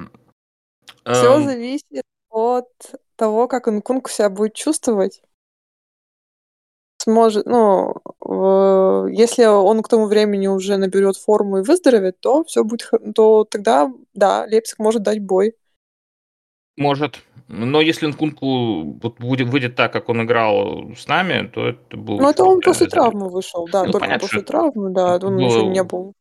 [1.04, 1.44] Все эм...
[1.44, 2.68] зависит от
[3.16, 5.22] того, как Инкунг себя будет чувствовать.
[7.06, 7.94] Сможет, ну,
[8.28, 13.44] э, если он к тому времени уже наберет форму и выздоровеет, то все будет, то
[13.44, 15.54] тогда, да, Лейпциг может дать бой.
[16.78, 17.22] Может.
[17.48, 22.22] Но если Нкунку вот будет, выйдет так, как он играл с нами, то это будет...
[22.22, 25.46] Ну, это он после травмы вышел, да, ну, только понятно, после травмы, да, он было...
[25.46, 26.16] еще не был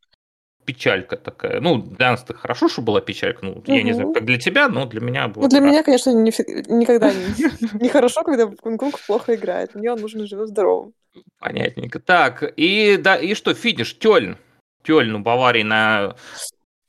[0.65, 1.61] печалька такая.
[1.61, 3.45] Ну, для нас это хорошо, что была печалька.
[3.45, 3.63] Ну, угу.
[3.67, 5.43] я не знаю, как для тебя, но для меня было.
[5.43, 6.31] Ну, для меня, конечно, не,
[6.67, 9.75] никогда не, не хорошо, когда Кунг плохо играет.
[9.75, 10.93] Мне он нужен живым здоровым.
[11.39, 11.99] Понятненько.
[11.99, 14.37] Так, и да, и что, финиш, Тёльн.
[14.83, 16.15] Тёльн у Баварии на,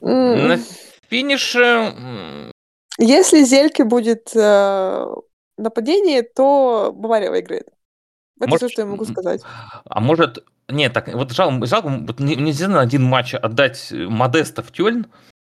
[0.01, 0.59] на
[1.09, 2.53] финише.
[2.99, 5.07] Если Зельке будет э,
[5.59, 7.69] нападение, то Бавария выиграет.
[8.39, 9.43] Это может, все, что я могу сказать.
[9.85, 14.71] А может, нет, так вот жалко, жалко вот нельзя на один матч отдать Модеста в
[14.73, 15.07] Тюльн.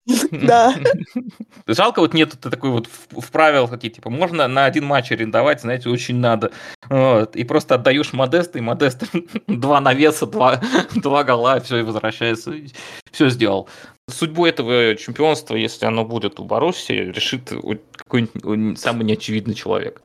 [0.31, 0.75] Да.
[1.67, 5.89] Жалко, вот нет такой вот в правилах такие, типа, можно на один матч арендовать, знаете,
[5.89, 6.53] очень надо.
[6.91, 9.05] Вот, и просто отдаешь Модеста, и Модест
[9.47, 10.61] два навеса, два,
[10.95, 12.53] два гола, все, и возвращается,
[13.11, 13.69] все сделал.
[14.11, 17.51] Судьбу этого чемпионства, если оно будет у Боруссии, решит
[17.97, 20.03] какой-нибудь самый неочевидный человек.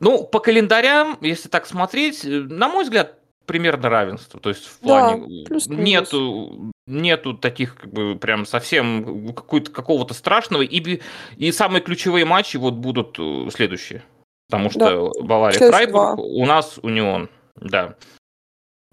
[0.00, 4.38] Ну, по календарям, если так смотреть, на мой взгляд, примерно равенство.
[4.40, 10.62] То есть в плане да, нету, нету таких как бы прям совсем какого-то страшного.
[10.62, 11.00] И,
[11.36, 14.02] и самые ключевые матчи вот будут э, следующие.
[14.48, 15.22] Потому что да.
[15.22, 17.30] Бавария Фрайбург, у нас Унион.
[17.56, 17.96] Да.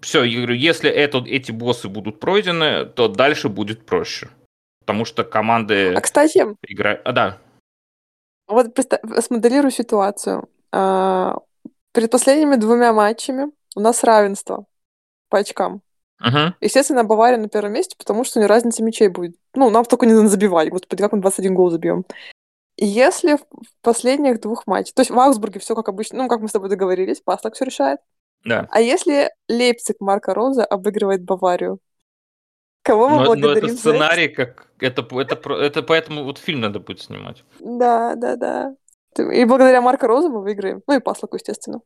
[0.00, 4.28] Все, я говорю, если это, эти боссы будут пройдены, то дальше будет проще.
[4.80, 5.94] Потому что команды...
[5.94, 6.44] А, кстати...
[6.66, 7.00] Играют...
[7.04, 7.38] А, да.
[8.46, 8.76] Вот
[9.20, 10.48] смоделирую ситуацию.
[10.76, 11.38] А,
[11.92, 14.66] перед последними двумя матчами у нас равенство
[15.28, 15.82] по очкам.
[16.20, 16.52] Uh-huh.
[16.60, 19.36] Естественно, Бавария на первом месте, потому что у нее разница мячей будет.
[19.54, 20.70] Ну, нам только не надо забивать.
[20.70, 22.04] Господи, как мы 21 гол забьем.
[22.76, 23.44] Если в
[23.82, 26.68] последних двух матчах, то есть в Аугсбурге все как обычно, ну, как мы с тобой
[26.68, 28.00] договорились, Пастак все решает.
[28.44, 28.66] Да.
[28.70, 31.78] А если Лейпциг Марка Роза обыгрывает Баварию?
[32.82, 33.62] Кого мы но, благодарим?
[33.62, 37.44] Но это сценарий, как это, это, это поэтому вот фильм надо будет снимать.
[37.60, 38.74] Да, да, да.
[39.18, 40.82] И благодаря Марка Роза мы выиграем.
[40.86, 41.80] Ну и Паслаку, естественно.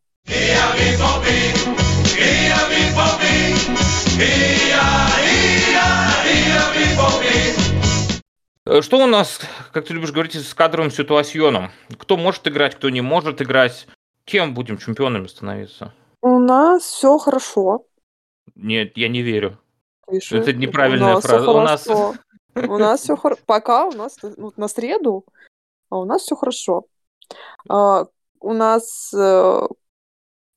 [8.81, 9.41] Что у нас,
[9.73, 11.71] как ты любишь говорить, с кадровым ситуационом?
[11.99, 13.87] Кто может играть, кто не может играть?
[14.29, 15.93] кем будем чемпионами становиться?
[16.21, 17.87] У нас все хорошо.
[18.55, 19.59] Нет, я не верю.
[20.11, 20.39] Пиши.
[20.39, 21.51] Это неправильная у нас фраза.
[21.51, 21.89] У нас-.
[22.55, 23.41] У нас все хорошо.
[23.47, 25.25] Пока у нас ну, на среду,
[25.91, 26.85] а у нас все хорошо.
[27.69, 28.07] А,
[28.41, 29.61] у нас э,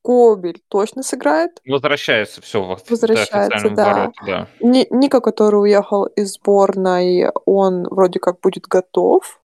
[0.03, 1.51] Кобель точно сыграет.
[1.65, 3.93] Возвращается все в Возвращается, да.
[3.93, 4.47] вороте, да.
[4.59, 9.41] Ни- Ника, который уехал из сборной, он вроде как будет готов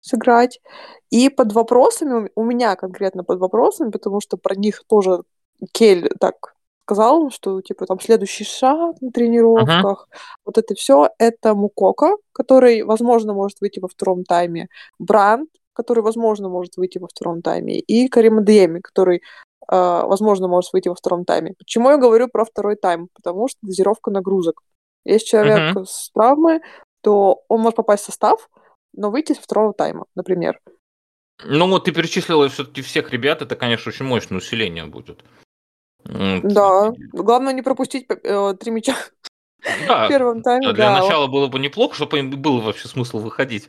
[0.00, 0.60] сыграть.
[1.10, 5.22] И под вопросами, у меня конкретно под вопросами, потому что про них тоже
[5.72, 10.08] Кель так сказал, что типа там следующий шаг на тренировках,
[10.44, 16.48] вот это все, это Мукока, который, возможно, может выйти во втором тайме, Бранд, который, возможно,
[16.48, 19.22] может выйти во втором тайме, и Карим Адееми, который, э,
[19.70, 21.54] возможно, может выйти во втором тайме.
[21.56, 23.08] Почему я говорю про второй тайм?
[23.14, 24.62] Потому что дозировка нагрузок.
[25.04, 26.60] Если человек с травмой,
[27.00, 28.50] то он может попасть в состав,
[28.92, 30.58] но выйти со второго тайма, например.
[31.44, 35.22] Ну вот ты перечислила все-таки всех ребят, это, конечно, очень мощное усиление будет.
[36.04, 36.92] Да.
[37.12, 38.96] Главное не пропустить э, три мяча
[39.86, 40.72] Да, в первом тайме.
[40.72, 41.00] для да.
[41.00, 43.68] начала было бы неплохо, чтобы им был вообще смысл выходить.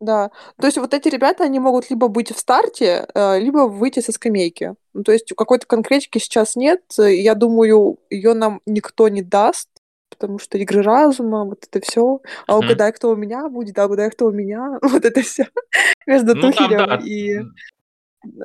[0.00, 0.30] Да.
[0.60, 4.12] То есть вот эти ребята, они могут либо быть в старте, э, либо выйти со
[4.12, 4.74] скамейки.
[4.94, 6.82] Ну, то есть какой-то конкретики сейчас нет.
[6.98, 9.68] Э, Я думаю, ее нам никто не даст,
[10.10, 12.20] потому что игры разума, вот это все.
[12.46, 14.78] А угадай, кто у меня будет, а угадай, кто у меня.
[14.82, 15.48] Вот это все
[16.06, 17.40] между Ну, там, Тухелем да, и...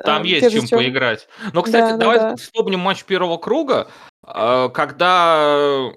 [0.04, 1.28] Там э, есть те же чем чё- поиграть.
[1.52, 2.36] Но, кстати, Да, да, давай да.
[2.36, 3.88] вспомним матч первого круга,
[4.22, 5.92] когда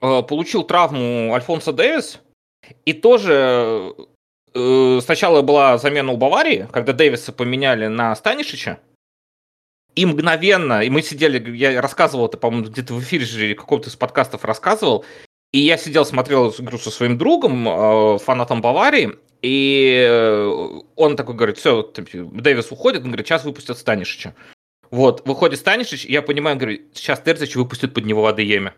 [0.00, 2.18] получил травму Альфонсо Дэвис,
[2.84, 3.94] и тоже
[4.54, 8.78] сначала была замена у Баварии, когда Дэвиса поменяли на Станишича,
[9.94, 13.96] и мгновенно, и мы сидели, я рассказывал это, по-моему, где-то в эфире же каком-то из
[13.96, 15.04] подкастов рассказывал,
[15.52, 19.12] и я сидел, смотрел игру со своим другом, э, фанатом Баварии,
[19.42, 24.34] и э, он такой говорит, все, Дэвис уходит, он говорит, сейчас выпустят Станишича.
[24.90, 28.72] Вот, выходит Станишич, и я понимаю, говорю, сейчас Терзич выпустит под него Адееме.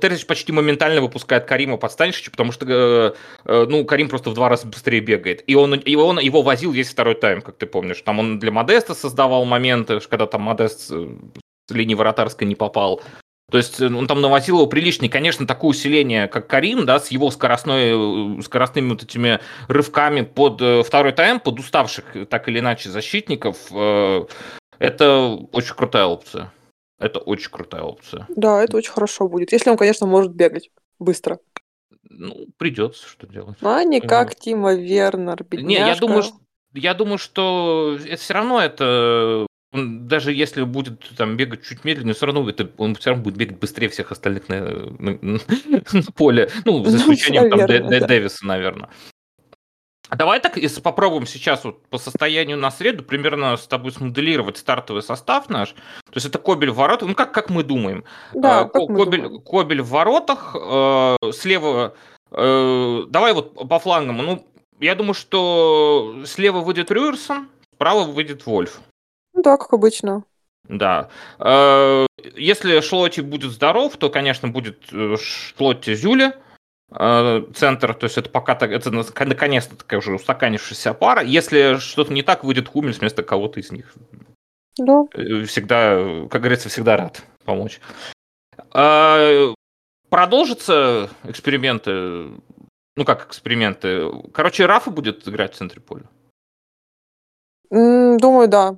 [0.00, 3.12] Терзич почти моментально выпускает Карима под Станишича, потому что, э,
[3.44, 5.44] э, ну, Карим просто в два раза быстрее бегает.
[5.46, 8.00] И он, и он его возил весь второй тайм, как ты помнишь.
[8.02, 11.08] Там он для Модеста создавал моменты, когда там Модест э,
[11.68, 13.02] с линии вратарской не попал.
[13.50, 15.10] То есть э, он там навозил его приличный.
[15.10, 21.12] Конечно, такое усиление, как Карим, да, с его скоростной, скоростными вот этими рывками под второй
[21.12, 24.24] тайм, под уставших так или иначе защитников, э,
[24.78, 26.50] это очень крутая опция.
[27.02, 28.26] Это очень крутая опция.
[28.34, 29.52] Да, это очень хорошо будет.
[29.52, 31.38] Если он, конечно, может бегать быстро.
[32.08, 33.56] Ну, придется что делать.
[33.62, 36.34] А не как Тима Вернер, Не, я думаю, бедняжка.
[36.34, 36.38] что,
[36.74, 42.14] я думаю, что это все равно это он, даже если будет там бегать чуть медленнее,
[42.14, 45.38] все равно это, он все равно будет бегать быстрее всех остальных на, на- на
[46.14, 46.50] поле.
[46.66, 48.06] Ну, за Ну, исключением там Дэ- наверное, Дэ- да.
[48.06, 48.90] Дэвиса, наверное.
[50.12, 54.58] А давай так, если попробуем сейчас вот по состоянию на среду примерно с тобой смоделировать
[54.58, 55.70] стартовый состав наш.
[55.70, 58.04] То есть это Кобель в воротах, ну как, как мы думаем.
[58.34, 59.40] Да, А, как мы Кобель, думаем.
[59.42, 61.94] Кобель в воротах, э, слева...
[62.30, 64.18] э, давай вот по флангам.
[64.18, 64.46] Ну,
[64.80, 68.82] я думаю, что слева выйдет Рюерсон, справа выйдет Вольф.
[69.32, 70.24] Ну да, как обычно.
[70.68, 71.08] Да.
[71.38, 72.04] Э,
[72.36, 75.16] Если Шлоти будет здоров, то, конечно, будет э,
[75.56, 76.51] Шлоти Зюля, э,
[77.54, 81.22] центр, то есть это пока так, это на- наконец-то такая уже устаканившаяся пара.
[81.22, 83.92] Если что-то не так, выйдет Хумель вместо кого-то из них.
[84.78, 85.02] Да.
[85.14, 87.80] Э, Всегда, как говорится, всегда рад помочь.
[88.70, 89.52] А,
[90.08, 91.92] Продолжатся эксперименты,
[92.96, 94.10] ну как эксперименты.
[94.34, 96.04] Короче, Рафа будет играть в центре поля.
[97.70, 98.76] Думаю, да.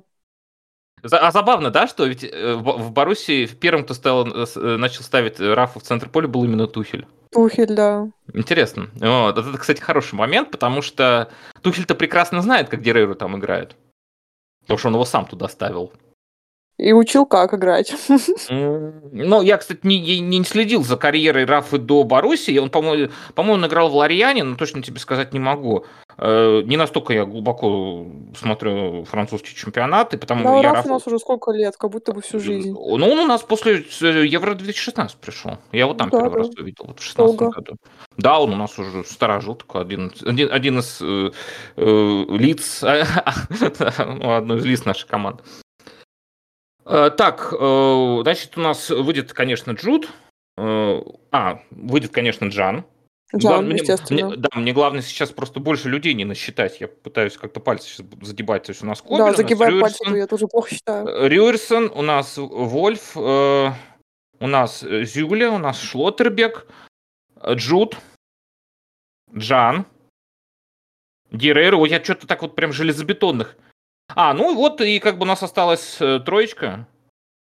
[1.11, 5.39] А забавно, да, что ведь э, в Боруссии первым, кто стал, э, э, начал ставить
[5.39, 7.05] Рафа в центр поля, был именно Тухель.
[7.31, 8.07] Тухель, да.
[8.33, 8.89] Интересно.
[8.95, 9.37] Вот.
[9.37, 11.29] Это, кстати, хороший момент, потому что
[11.61, 13.75] Тухель-то прекрасно знает, как Герреру там играет.
[14.61, 15.93] Потому что он его сам туда ставил.
[16.77, 17.93] И учил, как играть.
[18.49, 22.57] Ну, я, кстати, не, не- следил за карьерой Рафы до Боруссии.
[22.57, 25.85] Он, по-моему, по-моему, играл в Ларьяне, но точно тебе сказать не могу.
[26.17, 28.05] Э, Не настолько я глубоко
[28.37, 32.21] смотрю французские чемпионаты, потому Да, я Раф у нас уже сколько лет, как будто бы
[32.21, 32.71] всю жизнь.
[32.71, 35.57] Ну, он у нас после э, Евро-2016 пришел.
[35.71, 36.37] Я его там Да, первый да.
[36.39, 37.55] раз увидел, вот в 16 Долго.
[37.55, 37.77] году.
[38.17, 41.31] Да, он у нас уже старожил, такой один, один, один из э,
[41.77, 42.81] э, лиц,
[43.99, 45.41] ну, одной из лиц нашей команды.
[46.85, 50.09] Э, Так, э, значит, у нас выйдет, конечно, Джуд.
[50.57, 52.85] Э, А, выйдет, конечно, Джан.
[53.35, 54.27] Джан, мне- естественно.
[54.27, 56.79] мне- да, мне главное сейчас просто больше людей не насчитать.
[56.79, 58.63] Я пытаюсь как-то пальцы сейчас задебать.
[58.63, 61.27] То есть у нас у Да, нас загибаем пальцы, я тоже плохо считаю.
[61.27, 63.71] Рюерсон, у нас Вольф, э,
[64.39, 66.67] у нас Зюля, у нас Шлоттербек,
[67.45, 67.97] Джуд,
[69.35, 69.85] Джан,
[71.31, 71.75] Геррера.
[71.77, 73.57] Ой, я что-то так вот прям железобетонных.
[74.13, 76.87] А, ну вот и как бы у нас осталась э, троечка.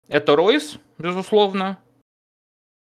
[0.08, 1.78] Это Ройс, безусловно.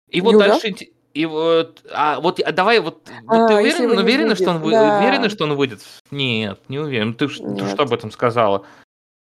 [0.09, 0.49] И вот Юля?
[0.49, 0.75] дальше...
[1.13, 4.59] И вот, а вот а давай вот, вот А, ты уверен, не уверена, что он
[4.59, 4.99] вы- да.
[4.99, 5.79] уверена, что он выйдет?
[6.11, 7.13] Нет, не уверен.
[7.13, 8.65] Ты, ты что об этом сказала?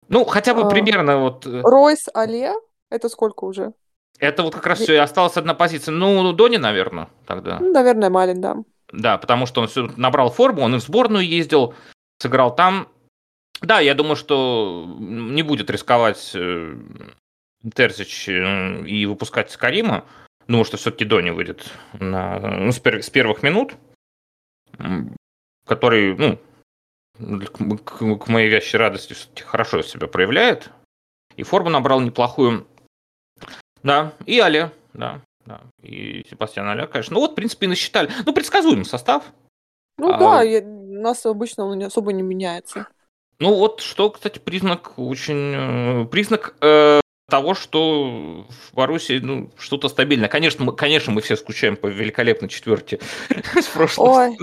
[0.08, 0.70] Ну, хотя бы А.
[0.70, 1.46] примерно вот.
[1.46, 2.54] э, Ройс, Але,
[2.90, 3.74] это сколько уже?
[4.18, 5.92] Это вот как раз все, и осталась одна позиция.
[5.92, 7.58] Ну, Дони, наверное, тогда.
[7.60, 8.56] Ну, наверное, Малин, да.
[8.90, 11.74] Да, потому что он все набрал форму, он и в сборную ездил,
[12.22, 12.88] сыграл там.
[13.62, 16.76] Да, я думаю, что не будет рисковать э,
[17.74, 20.04] Терзич э, и выпускать Карима.
[20.46, 23.74] Думаю, что все-таки Дони выйдет на, ну, с, пер- с первых минут,
[25.66, 26.38] который, ну,
[27.40, 30.70] к, к- к моей вящей радости все-таки хорошо себя проявляет.
[31.36, 32.66] И форму набрал неплохую.
[33.82, 35.60] Да, и Але, да, да.
[35.82, 37.14] И Себастьян Аля, конечно.
[37.14, 38.10] Ну вот, в принципе, и насчитали.
[38.24, 39.24] Ну, предсказуемый состав.
[39.98, 42.86] Ну А- да, я- у нас обычно он особо не меняется.
[43.38, 46.04] Ну вот, что, кстати, признак очень...
[46.04, 50.28] э, признак э, того, что в Боруссии ну, что-то стабильное.
[50.28, 53.00] Конечно мы, конечно, мы все скучаем по великолепной четверке
[53.54, 54.28] с прошлого.
[54.28, 54.36] Ой.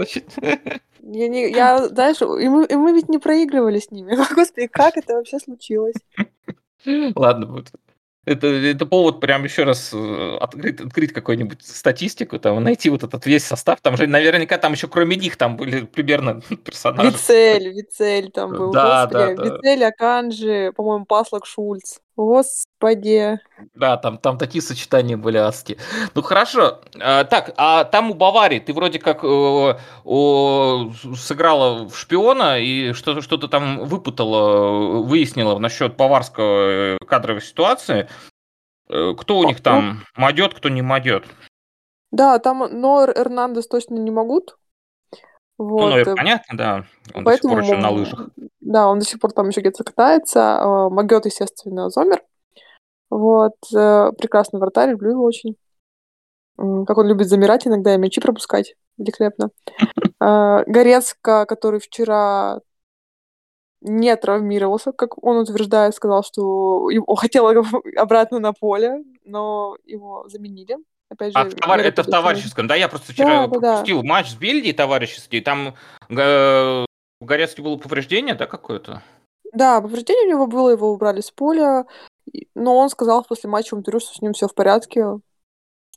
[1.05, 4.15] Я, не, я знаешь, и мы, и мы ведь не проигрывали с ними.
[4.35, 5.95] Господи, как это вообще случилось?
[6.85, 7.71] Ладно, вот.
[8.25, 13.25] Это, это повод прям еще раз э, открыть, открыть какую-нибудь статистику, там, найти вот этот
[13.25, 13.81] весь состав.
[13.81, 17.09] Там же наверняка там еще кроме них там были примерно персонажи.
[17.11, 18.71] Вицель, Вицель там был.
[18.71, 19.57] Да, Господи, да, да.
[19.57, 21.99] Вицель, Аканжи, по-моему, Паслак, Шульц.
[22.15, 23.39] Господи.
[23.73, 25.77] Да, там, там такие сочетания были адские.
[26.13, 26.81] Ну хорошо.
[26.99, 32.93] А, так, а там у Баварии ты вроде как э, о, сыграла в шпиона и
[32.93, 38.07] что-то что там выпутала, выяснила насчет баварской э, кадровой ситуации.
[38.89, 41.25] Э, Кто у них там мадет, кто не мадет?
[42.11, 44.55] Да, там Нор Эрнандес точно не могут.
[45.59, 45.89] Ну, Вот.
[45.91, 46.85] ну, э, понятно, да.
[47.13, 48.29] Он Поэтому, до сих пор еще на лыжах.
[48.61, 50.59] Да, он до сих пор там еще где-то катается.
[50.61, 52.23] А, Могет, естественно, Зомер.
[53.09, 53.53] Вот.
[53.75, 55.55] э, Прекрасный вратарь, люблю его очень.
[56.57, 58.75] Как он любит замирать иногда и мячи пропускать.
[58.97, 59.49] Великолепно.
[60.19, 62.61] А, Горецко, который вчера
[63.81, 67.47] не травмировался, как он утверждает, сказал, что его хотел
[67.97, 70.77] обратно на поле, но его заменили.
[71.13, 72.75] Опять же, А в товар- это в товарищеском, да?
[72.75, 73.59] Я просто вчера Да, да, да.
[73.59, 75.75] пропустил матч с Бельгией товарищеский, там
[76.09, 76.85] э,
[77.21, 79.03] у Горецки было повреждение, да, какое-то?
[79.53, 81.85] Да, повреждение у него было, его убрали с поля,
[82.55, 85.05] но он сказал после матча в интервью, что с ним все в порядке,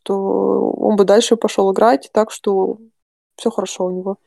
[0.03, 2.77] что он бы дальше пошел играть, так что
[3.39, 4.19] все хорошо у него.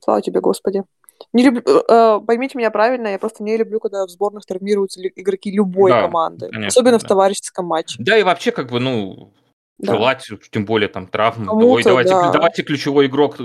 [0.00, 0.84] Слава тебе, Господи.
[1.32, 5.00] Не люблю, э, э, поймите меня правильно, я просто не люблю, когда в сборных травмируются
[5.00, 7.08] игроки любой Да, команды, конечно, особенно в да.
[7.08, 7.96] товарищеском матче.
[7.98, 9.32] Да, и вообще, как бы, ну,
[9.78, 9.94] Да.
[9.94, 11.48] желать, тем более там травм.
[11.50, 12.30] Ой, давайте, да.
[12.30, 13.36] давайте ключевой игрок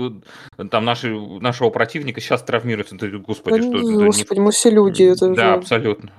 [0.70, 2.94] там наши, нашего противника сейчас травмируется.
[3.18, 6.12] Господи, Да что это не- Господи, мы все люди, это Да, же абсолютно.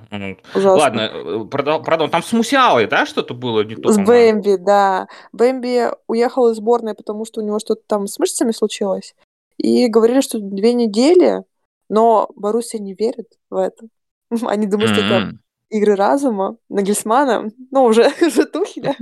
[0.53, 0.73] Ужасно.
[0.73, 2.09] Ладно, э, продал, продал.
[2.09, 3.63] Там с Мусиалой, да, что-то было?
[3.63, 3.97] Не то, С?
[3.97, 5.07] Бэмби, да.
[5.31, 9.15] Бэмби уехал из сборной, потому что у него что-то там с мышцами случилось.
[9.57, 11.43] И говорили, что две недели,
[11.87, 13.85] но Боруссия не верит в это.
[14.45, 15.31] Они думают, что это.
[15.71, 18.95] Игры разума Нагельсмана, ну, уже, уже Тухеля.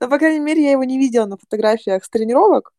[0.00, 2.72] Но, по крайней мере, я его не видела на фотографиях с тренировок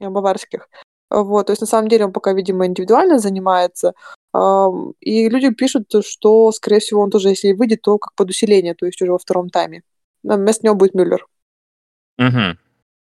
[0.00, 0.68] э, баварских.
[1.10, 3.92] Вот, то есть, на самом деле, он пока, видимо, индивидуально занимается.
[5.00, 8.86] И люди пишут, что, скорее всего, он тоже, если выйдет, то как под усиление, то
[8.86, 9.82] есть уже во втором тайме.
[10.24, 11.24] На вместо него будет Мюллер.
[12.18, 12.58] Мгм.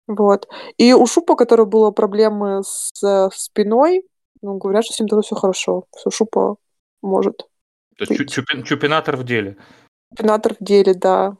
[0.08, 0.48] Вот.
[0.78, 4.04] И у Шупа, у которого было проблемы с э, спиной,
[4.42, 5.86] ну, говорят, что с ним тоже все хорошо.
[5.96, 6.56] Все Шупа
[7.02, 7.48] может.
[8.06, 9.58] То есть чу- чупи- чупинатор в деле.
[10.18, 11.38] Пинатор в деле, да.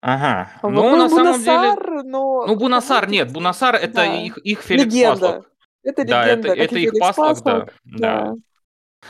[0.00, 0.52] Ага.
[0.62, 1.74] А Ну, вот, на самом деле...
[1.74, 2.46] Бунасар, но...
[2.46, 3.32] Ну, Бунасар нет.
[3.32, 4.06] Бунасар это Да.
[4.14, 5.20] их, их Феликс Легенда.
[5.20, 5.50] Паслок.
[5.82, 6.48] Это Да, легенда.
[6.48, 7.60] это, как это и их Феликс Паслок, да.
[7.60, 7.72] Паслок.
[7.84, 8.34] да.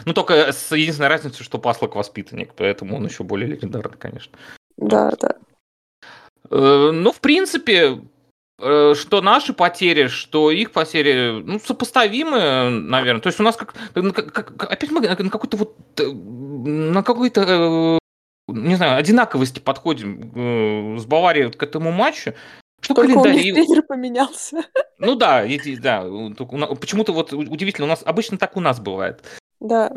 [0.07, 4.39] Ну, только с единственной разницей, что Паслок воспитанник, поэтому он еще более легендарный, конечно.
[4.79, 5.35] Да, да.
[6.51, 8.01] Э, Ну, в принципе,
[8.61, 13.21] что наши потери, что их потери, ну, сопоставимы, наверное.
[13.21, 17.99] То есть у нас как, как- опять мы на какой-то вот, э, на какой-то, э,
[18.53, 22.35] не знаю, одинаковости подходим э, с Баварией к этому матчу.
[22.81, 24.63] Что Только у календарь, них тренер поменялся.
[24.99, 26.33] ну да, эти- да, у
[26.77, 29.23] почему-то вот удивительно, у нас обычно так у нас бывает.
[29.61, 29.91] Да.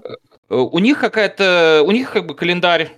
[0.50, 2.92] Э, У них какая-то, у них как бы календарь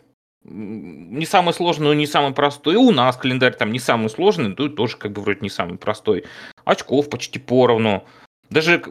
[0.43, 2.73] не самый сложный, но не самый простой.
[2.73, 5.49] И у нас календарь там не самый сложный, но и тоже как бы вроде не
[5.49, 6.25] самый простой.
[6.65, 8.03] Очков почти поровну.
[8.49, 8.83] Даже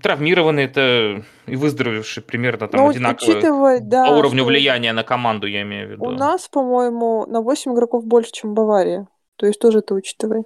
[0.00, 5.46] травмированные это и выздоровевшие примерно там Но одинаково учитывая, да, по уровню влияния на команду,
[5.46, 6.04] я имею в виду.
[6.04, 9.08] У нас, по-моему, на 8 игроков больше, чем Бавария.
[9.36, 10.44] То есть тоже это учитывай.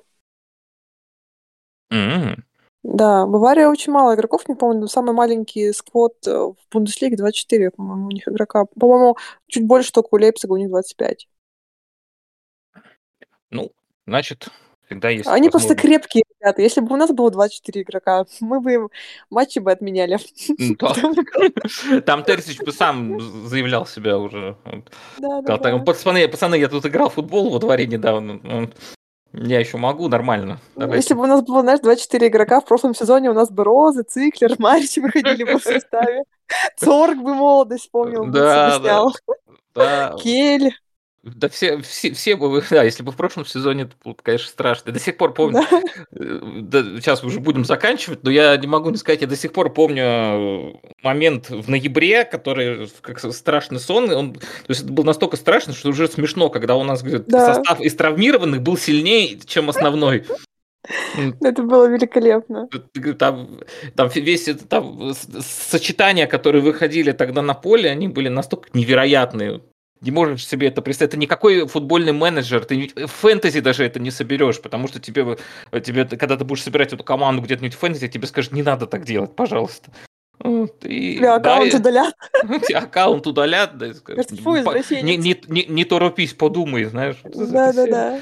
[1.91, 2.45] М.
[2.85, 8.09] Да, Бавария очень мало игроков, не помню, самый маленький сквот э, в Бундеслиге 24, по-моему,
[8.09, 8.67] у них игрока.
[8.79, 9.17] По-моему,
[9.47, 11.27] чуть больше только у Лейпцига, у них 25.
[13.49, 13.73] Ну,
[14.07, 14.49] значит,
[14.85, 16.61] всегда есть Они просто крепкие ребята.
[16.61, 18.91] Если бы у нас было 24 игрока, мы бы им
[19.31, 20.19] матчи бы отменяли.
[22.03, 24.59] Там Терсич бы сам заявлял себя уже.
[26.29, 28.71] Пацаны, я тут играл в футбол во дворе недавно.
[29.37, 30.61] Я еще могу, нормально.
[30.77, 31.03] Давайте.
[31.03, 34.05] Если бы у нас было, знаешь, 24 игрока, в прошлом сезоне у нас бы Розы,
[34.05, 36.23] Циклер, Марич выходили бы в составе.
[36.77, 38.27] Цорг бы молодость вспомнил.
[38.27, 39.11] Да, да.
[39.75, 40.15] да.
[40.23, 40.73] Кель.
[41.25, 44.91] Да все, все, все бы, да, если бы в прошлом сезоне, это было, конечно, страшно.
[44.91, 45.83] Я до сих пор помню, да.
[46.13, 49.53] Э, да, сейчас уже будем заканчивать, но я не могу не сказать, я до сих
[49.53, 55.37] пор помню момент в ноябре, который как страшный сон, он, то есть это было настолько
[55.37, 57.55] страшно, что уже смешно, когда у нас говорит, да.
[57.55, 60.27] состав из травмированных был сильнее, чем основной.
[61.41, 62.69] Это было великолепно.
[63.19, 63.61] Там,
[63.97, 69.63] там весь это там сочетания, которые выходили тогда на поле, они были настолько невероятные
[70.01, 71.13] не можешь себе это представить.
[71.13, 75.39] Это никакой футбольный менеджер, ты в фэнтези даже это не соберешь, потому что тебе,
[75.81, 79.05] тебе когда ты будешь собирать эту команду где-нибудь в фэнтези, тебе скажут, не надо так
[79.05, 79.91] делать, пожалуйста.
[80.39, 82.15] Вот, и, Тебя аккаунт да, удалят.
[82.75, 83.93] Аккаунт удалят, да,
[84.43, 84.57] Фу,
[85.03, 87.17] не, не, не, не торопись, подумай, знаешь.
[87.25, 88.21] Да,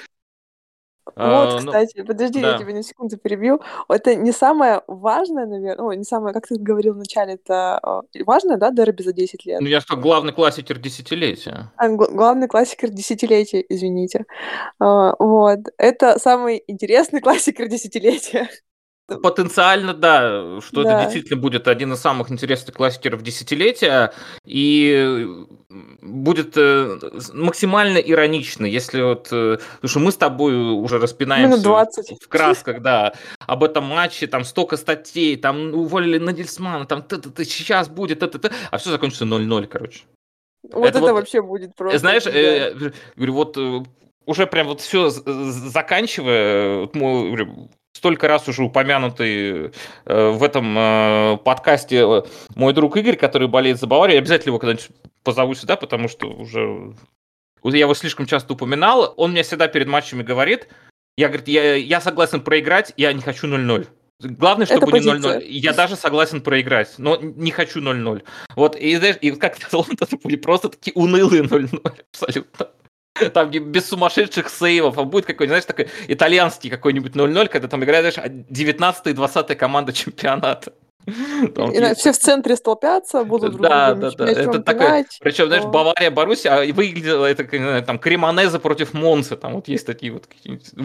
[1.06, 1.12] да.
[1.16, 2.52] А, вот, ну, кстати, ну, подожди, да.
[2.52, 3.60] я тебя на секунду перебью.
[3.88, 8.56] Это не самое важное, наверное, ну, не самое, как ты говорил вначале, это а, важное,
[8.56, 9.60] да, дерби за 10 лет?
[9.60, 11.72] Ну, я что, главный классикер десятилетия.
[11.76, 14.26] А, главный классикер десятилетия, извините.
[14.78, 15.60] А, вот.
[15.76, 18.48] Это самый интересный классикер десятилетия.
[19.18, 20.94] Потенциально, да, что да.
[20.94, 24.12] это действительно будет один из самых интересных классикеров десятилетия,
[24.44, 25.28] и
[26.00, 26.98] будет э,
[27.32, 31.68] максимально иронично, если вот, э, потому что мы с тобой уже распинаемся
[32.20, 37.32] в красках, да, об этом матче, там столько статей, там уволили Надельсмана, там т -т
[37.32, 40.02] -т, сейчас будет, это, а все закончится 0-0, короче.
[40.70, 41.98] Вот это, это вот, вообще будет просто.
[41.98, 43.82] Знаешь, э, говорю, вот э,
[44.26, 49.70] уже прям вот все заканчивая, мы, столько раз уже упомянутый
[50.06, 52.22] э, в этом э, подкасте э,
[52.54, 54.88] мой друг Игорь, который болеет за Баварию, я обязательно его когда-нибудь
[55.22, 56.94] позову сюда, потому что уже
[57.62, 59.14] я его слишком часто упоминал.
[59.16, 60.68] Он мне всегда перед матчами говорит,
[61.16, 63.86] я, говорит, я, я согласен проиграть, я не хочу 0-0.
[64.20, 65.44] Главное, чтобы не 0-0.
[65.46, 68.22] Я даже согласен проиграть, но не хочу 0-0.
[68.56, 72.68] Вот, и, знаешь, и как сказал, это будет просто такие унылые 0-0 абсолютно.
[73.32, 78.14] Там без сумасшедших сейвов, а будет какой-нибудь, знаешь, такой итальянский какой-нибудь 0-0, когда там играешь
[78.16, 80.72] 19 20 команда чемпионата.
[81.54, 84.30] Там, и все в центре столпятся, будут друг да, да, да.
[84.30, 89.66] Это такое, причем, знаешь, Бавария, Боруссия, а выглядело это там Кремонеза против Монса, там вот
[89.66, 90.28] есть такие вот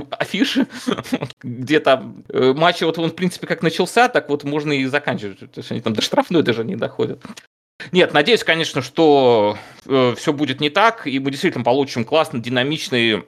[0.10, 0.66] афиши,
[1.44, 5.40] где там э, матч вот он, в принципе, как начался, так вот можно и заканчивать,
[5.40, 7.22] то есть они там до штрафной даже не доходят.
[7.92, 13.24] Нет, надеюсь, конечно, что э, все будет не так, и мы действительно получим классный, динамичный,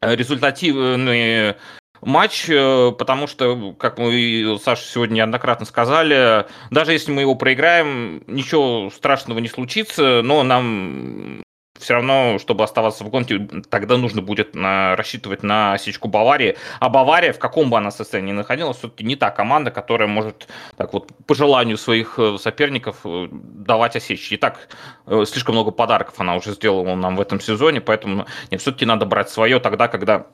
[0.00, 1.56] э, результативный
[2.00, 8.22] матч, э, потому что, как мы, Саша, сегодня неоднократно сказали, даже если мы его проиграем,
[8.26, 11.42] ничего страшного не случится, но нам
[11.84, 16.56] все равно, чтобы оставаться в гонке, тогда нужно будет на, рассчитывать на осечку Баварии.
[16.80, 20.48] А Бавария, в каком бы она состоянии ни находилась, все-таки не та команда, которая может
[20.76, 24.34] так вот по желанию своих э, соперников э, давать осечки.
[24.34, 24.68] И так
[25.06, 29.28] э, слишком много подарков она уже сделала нам в этом сезоне, поэтому все-таки надо брать
[29.28, 30.26] свое тогда, когда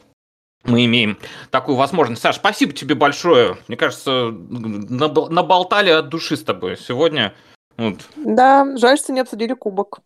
[0.62, 1.18] мы имеем
[1.50, 2.22] такую возможность.
[2.22, 3.56] Саш, спасибо тебе большое.
[3.66, 7.34] Мне кажется, наболтали от души с тобой сегодня.
[7.76, 7.96] Вот.
[8.14, 10.00] Да, жаль, что не обсудили кубок.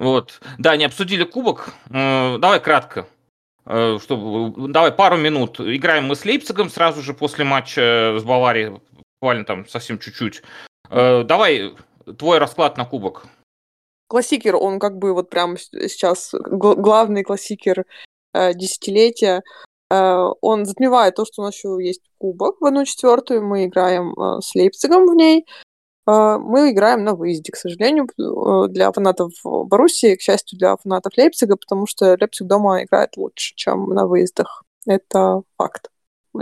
[0.00, 0.40] Вот.
[0.58, 1.74] Да, не обсудили кубок.
[1.90, 3.06] Э, давай кратко.
[3.66, 5.60] Э, чтобы, давай пару минут.
[5.60, 8.80] Играем мы с Лейпцигом сразу же после матча с Баварией.
[9.20, 10.42] Буквально там совсем чуть-чуть.
[10.88, 11.74] Э, давай
[12.16, 13.26] твой расклад на кубок.
[14.08, 17.84] Классикер, он как бы вот прямо сейчас главный классикер
[18.34, 19.42] десятилетия.
[19.90, 23.46] Он затмевает то, что у нас еще есть кубок в одну четвертую.
[23.46, 25.46] Мы играем с Лейпцигом в ней.
[26.10, 31.16] А, мы играем на выезде, к сожалению, э, для фанатов Боруссии, к счастью, для фанатов
[31.16, 34.64] Лейпцига, потому что Лейпциг дома играет лучше, чем на выездах.
[34.86, 35.88] Это факт.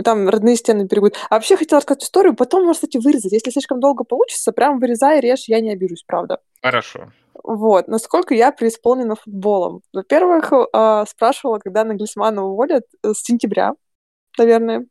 [0.03, 1.15] Там родные стены берегут.
[1.29, 3.31] А вообще хотела рассказать историю, потом можно, кстати, вырезать.
[3.31, 6.39] Если слишком долго получится, прям вырезай, режь, я не обижусь, правда.
[6.63, 7.11] Хорошо.
[7.43, 9.81] Вот, насколько я преисполнена футболом.
[9.93, 13.73] Во-первых, а, спрашивала, когда Наглисмана уволят э, с сентября,
[14.37, 14.87] наверное.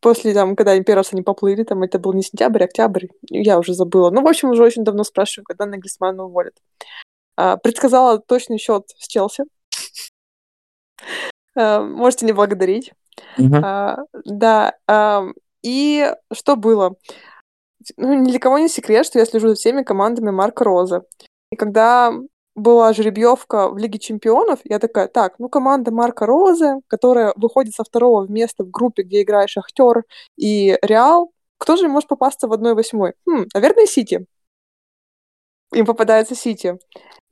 [0.00, 3.74] После, там, когда имперцы не поплыли, там, это был не сентябрь, а октябрь, я уже
[3.74, 4.10] забыла.
[4.10, 6.54] Ну, в общем, уже очень давно спрашиваю, когда Нагельсмана уволят.
[7.36, 9.44] А, предсказала точный счет с Челси.
[11.58, 12.92] А, можете не благодарить.
[13.38, 13.60] Uh-huh.
[13.64, 14.74] А, да.
[14.86, 15.24] А,
[15.62, 16.96] И что было?
[17.96, 21.04] Ну, ни для кого не секрет, что я слежу за всеми командами Марка Роза.
[21.50, 22.12] И когда
[22.56, 27.84] была жеребьевка в Лиге чемпионов, я такая, так, ну команда Марка Розы, которая выходит со
[27.84, 30.04] второго места в группе, где играет Шахтер
[30.36, 33.12] и Реал, кто же может попасться в 1-8?
[33.26, 34.26] Хм, наверное, Сити.
[35.72, 36.78] Им попадается Сити.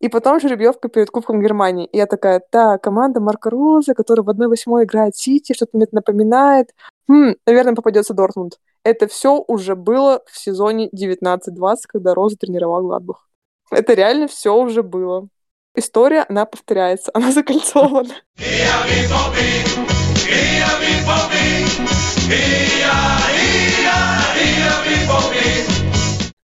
[0.00, 1.86] И потом жеребьевка перед Кубком Германии.
[1.86, 5.94] И я такая, так, команда Марка Роза, которая в 1-8 играет Сити, что-то мне это
[5.94, 6.74] напоминает.
[7.08, 8.58] Хм, наверное, попадется Дортмунд.
[8.82, 13.28] Это все уже было в сезоне 19-20, когда Роза тренировал Гладбах.
[13.74, 15.28] Это реально все уже было.
[15.74, 18.14] История, она повторяется, она закольцована.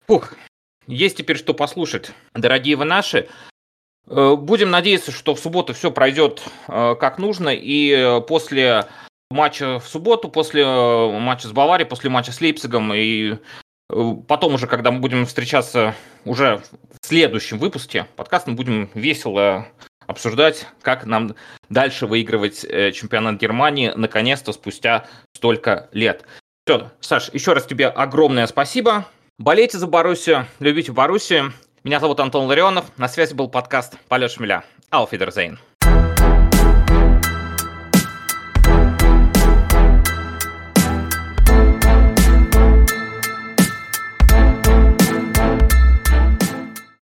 [0.06, 0.34] Фух,
[0.86, 3.28] есть теперь что послушать, дорогие вы наши.
[4.06, 8.86] Э, будем надеяться, что в субботу все пройдет э, как нужно, и после
[9.30, 13.38] матча в субботу, после э, матча с Баварией, после матча с Лейпцигом и
[13.88, 16.62] Потом уже, когда мы будем встречаться уже
[17.00, 19.68] в следующем выпуске подкаста, мы будем весело
[20.06, 21.34] обсуждать, как нам
[21.68, 26.24] дальше выигрывать э, чемпионат Германии, наконец-то, спустя столько лет.
[26.66, 29.06] Все, Саш, еще раз тебе огромное спасибо.
[29.38, 31.52] Болейте за Боруссию, любите Боруссию.
[31.82, 32.86] Меня зовут Антон Ларионов.
[32.96, 34.64] На связи был подкаст «Полет шмеля».
[34.90, 35.58] Ауфидерзейн.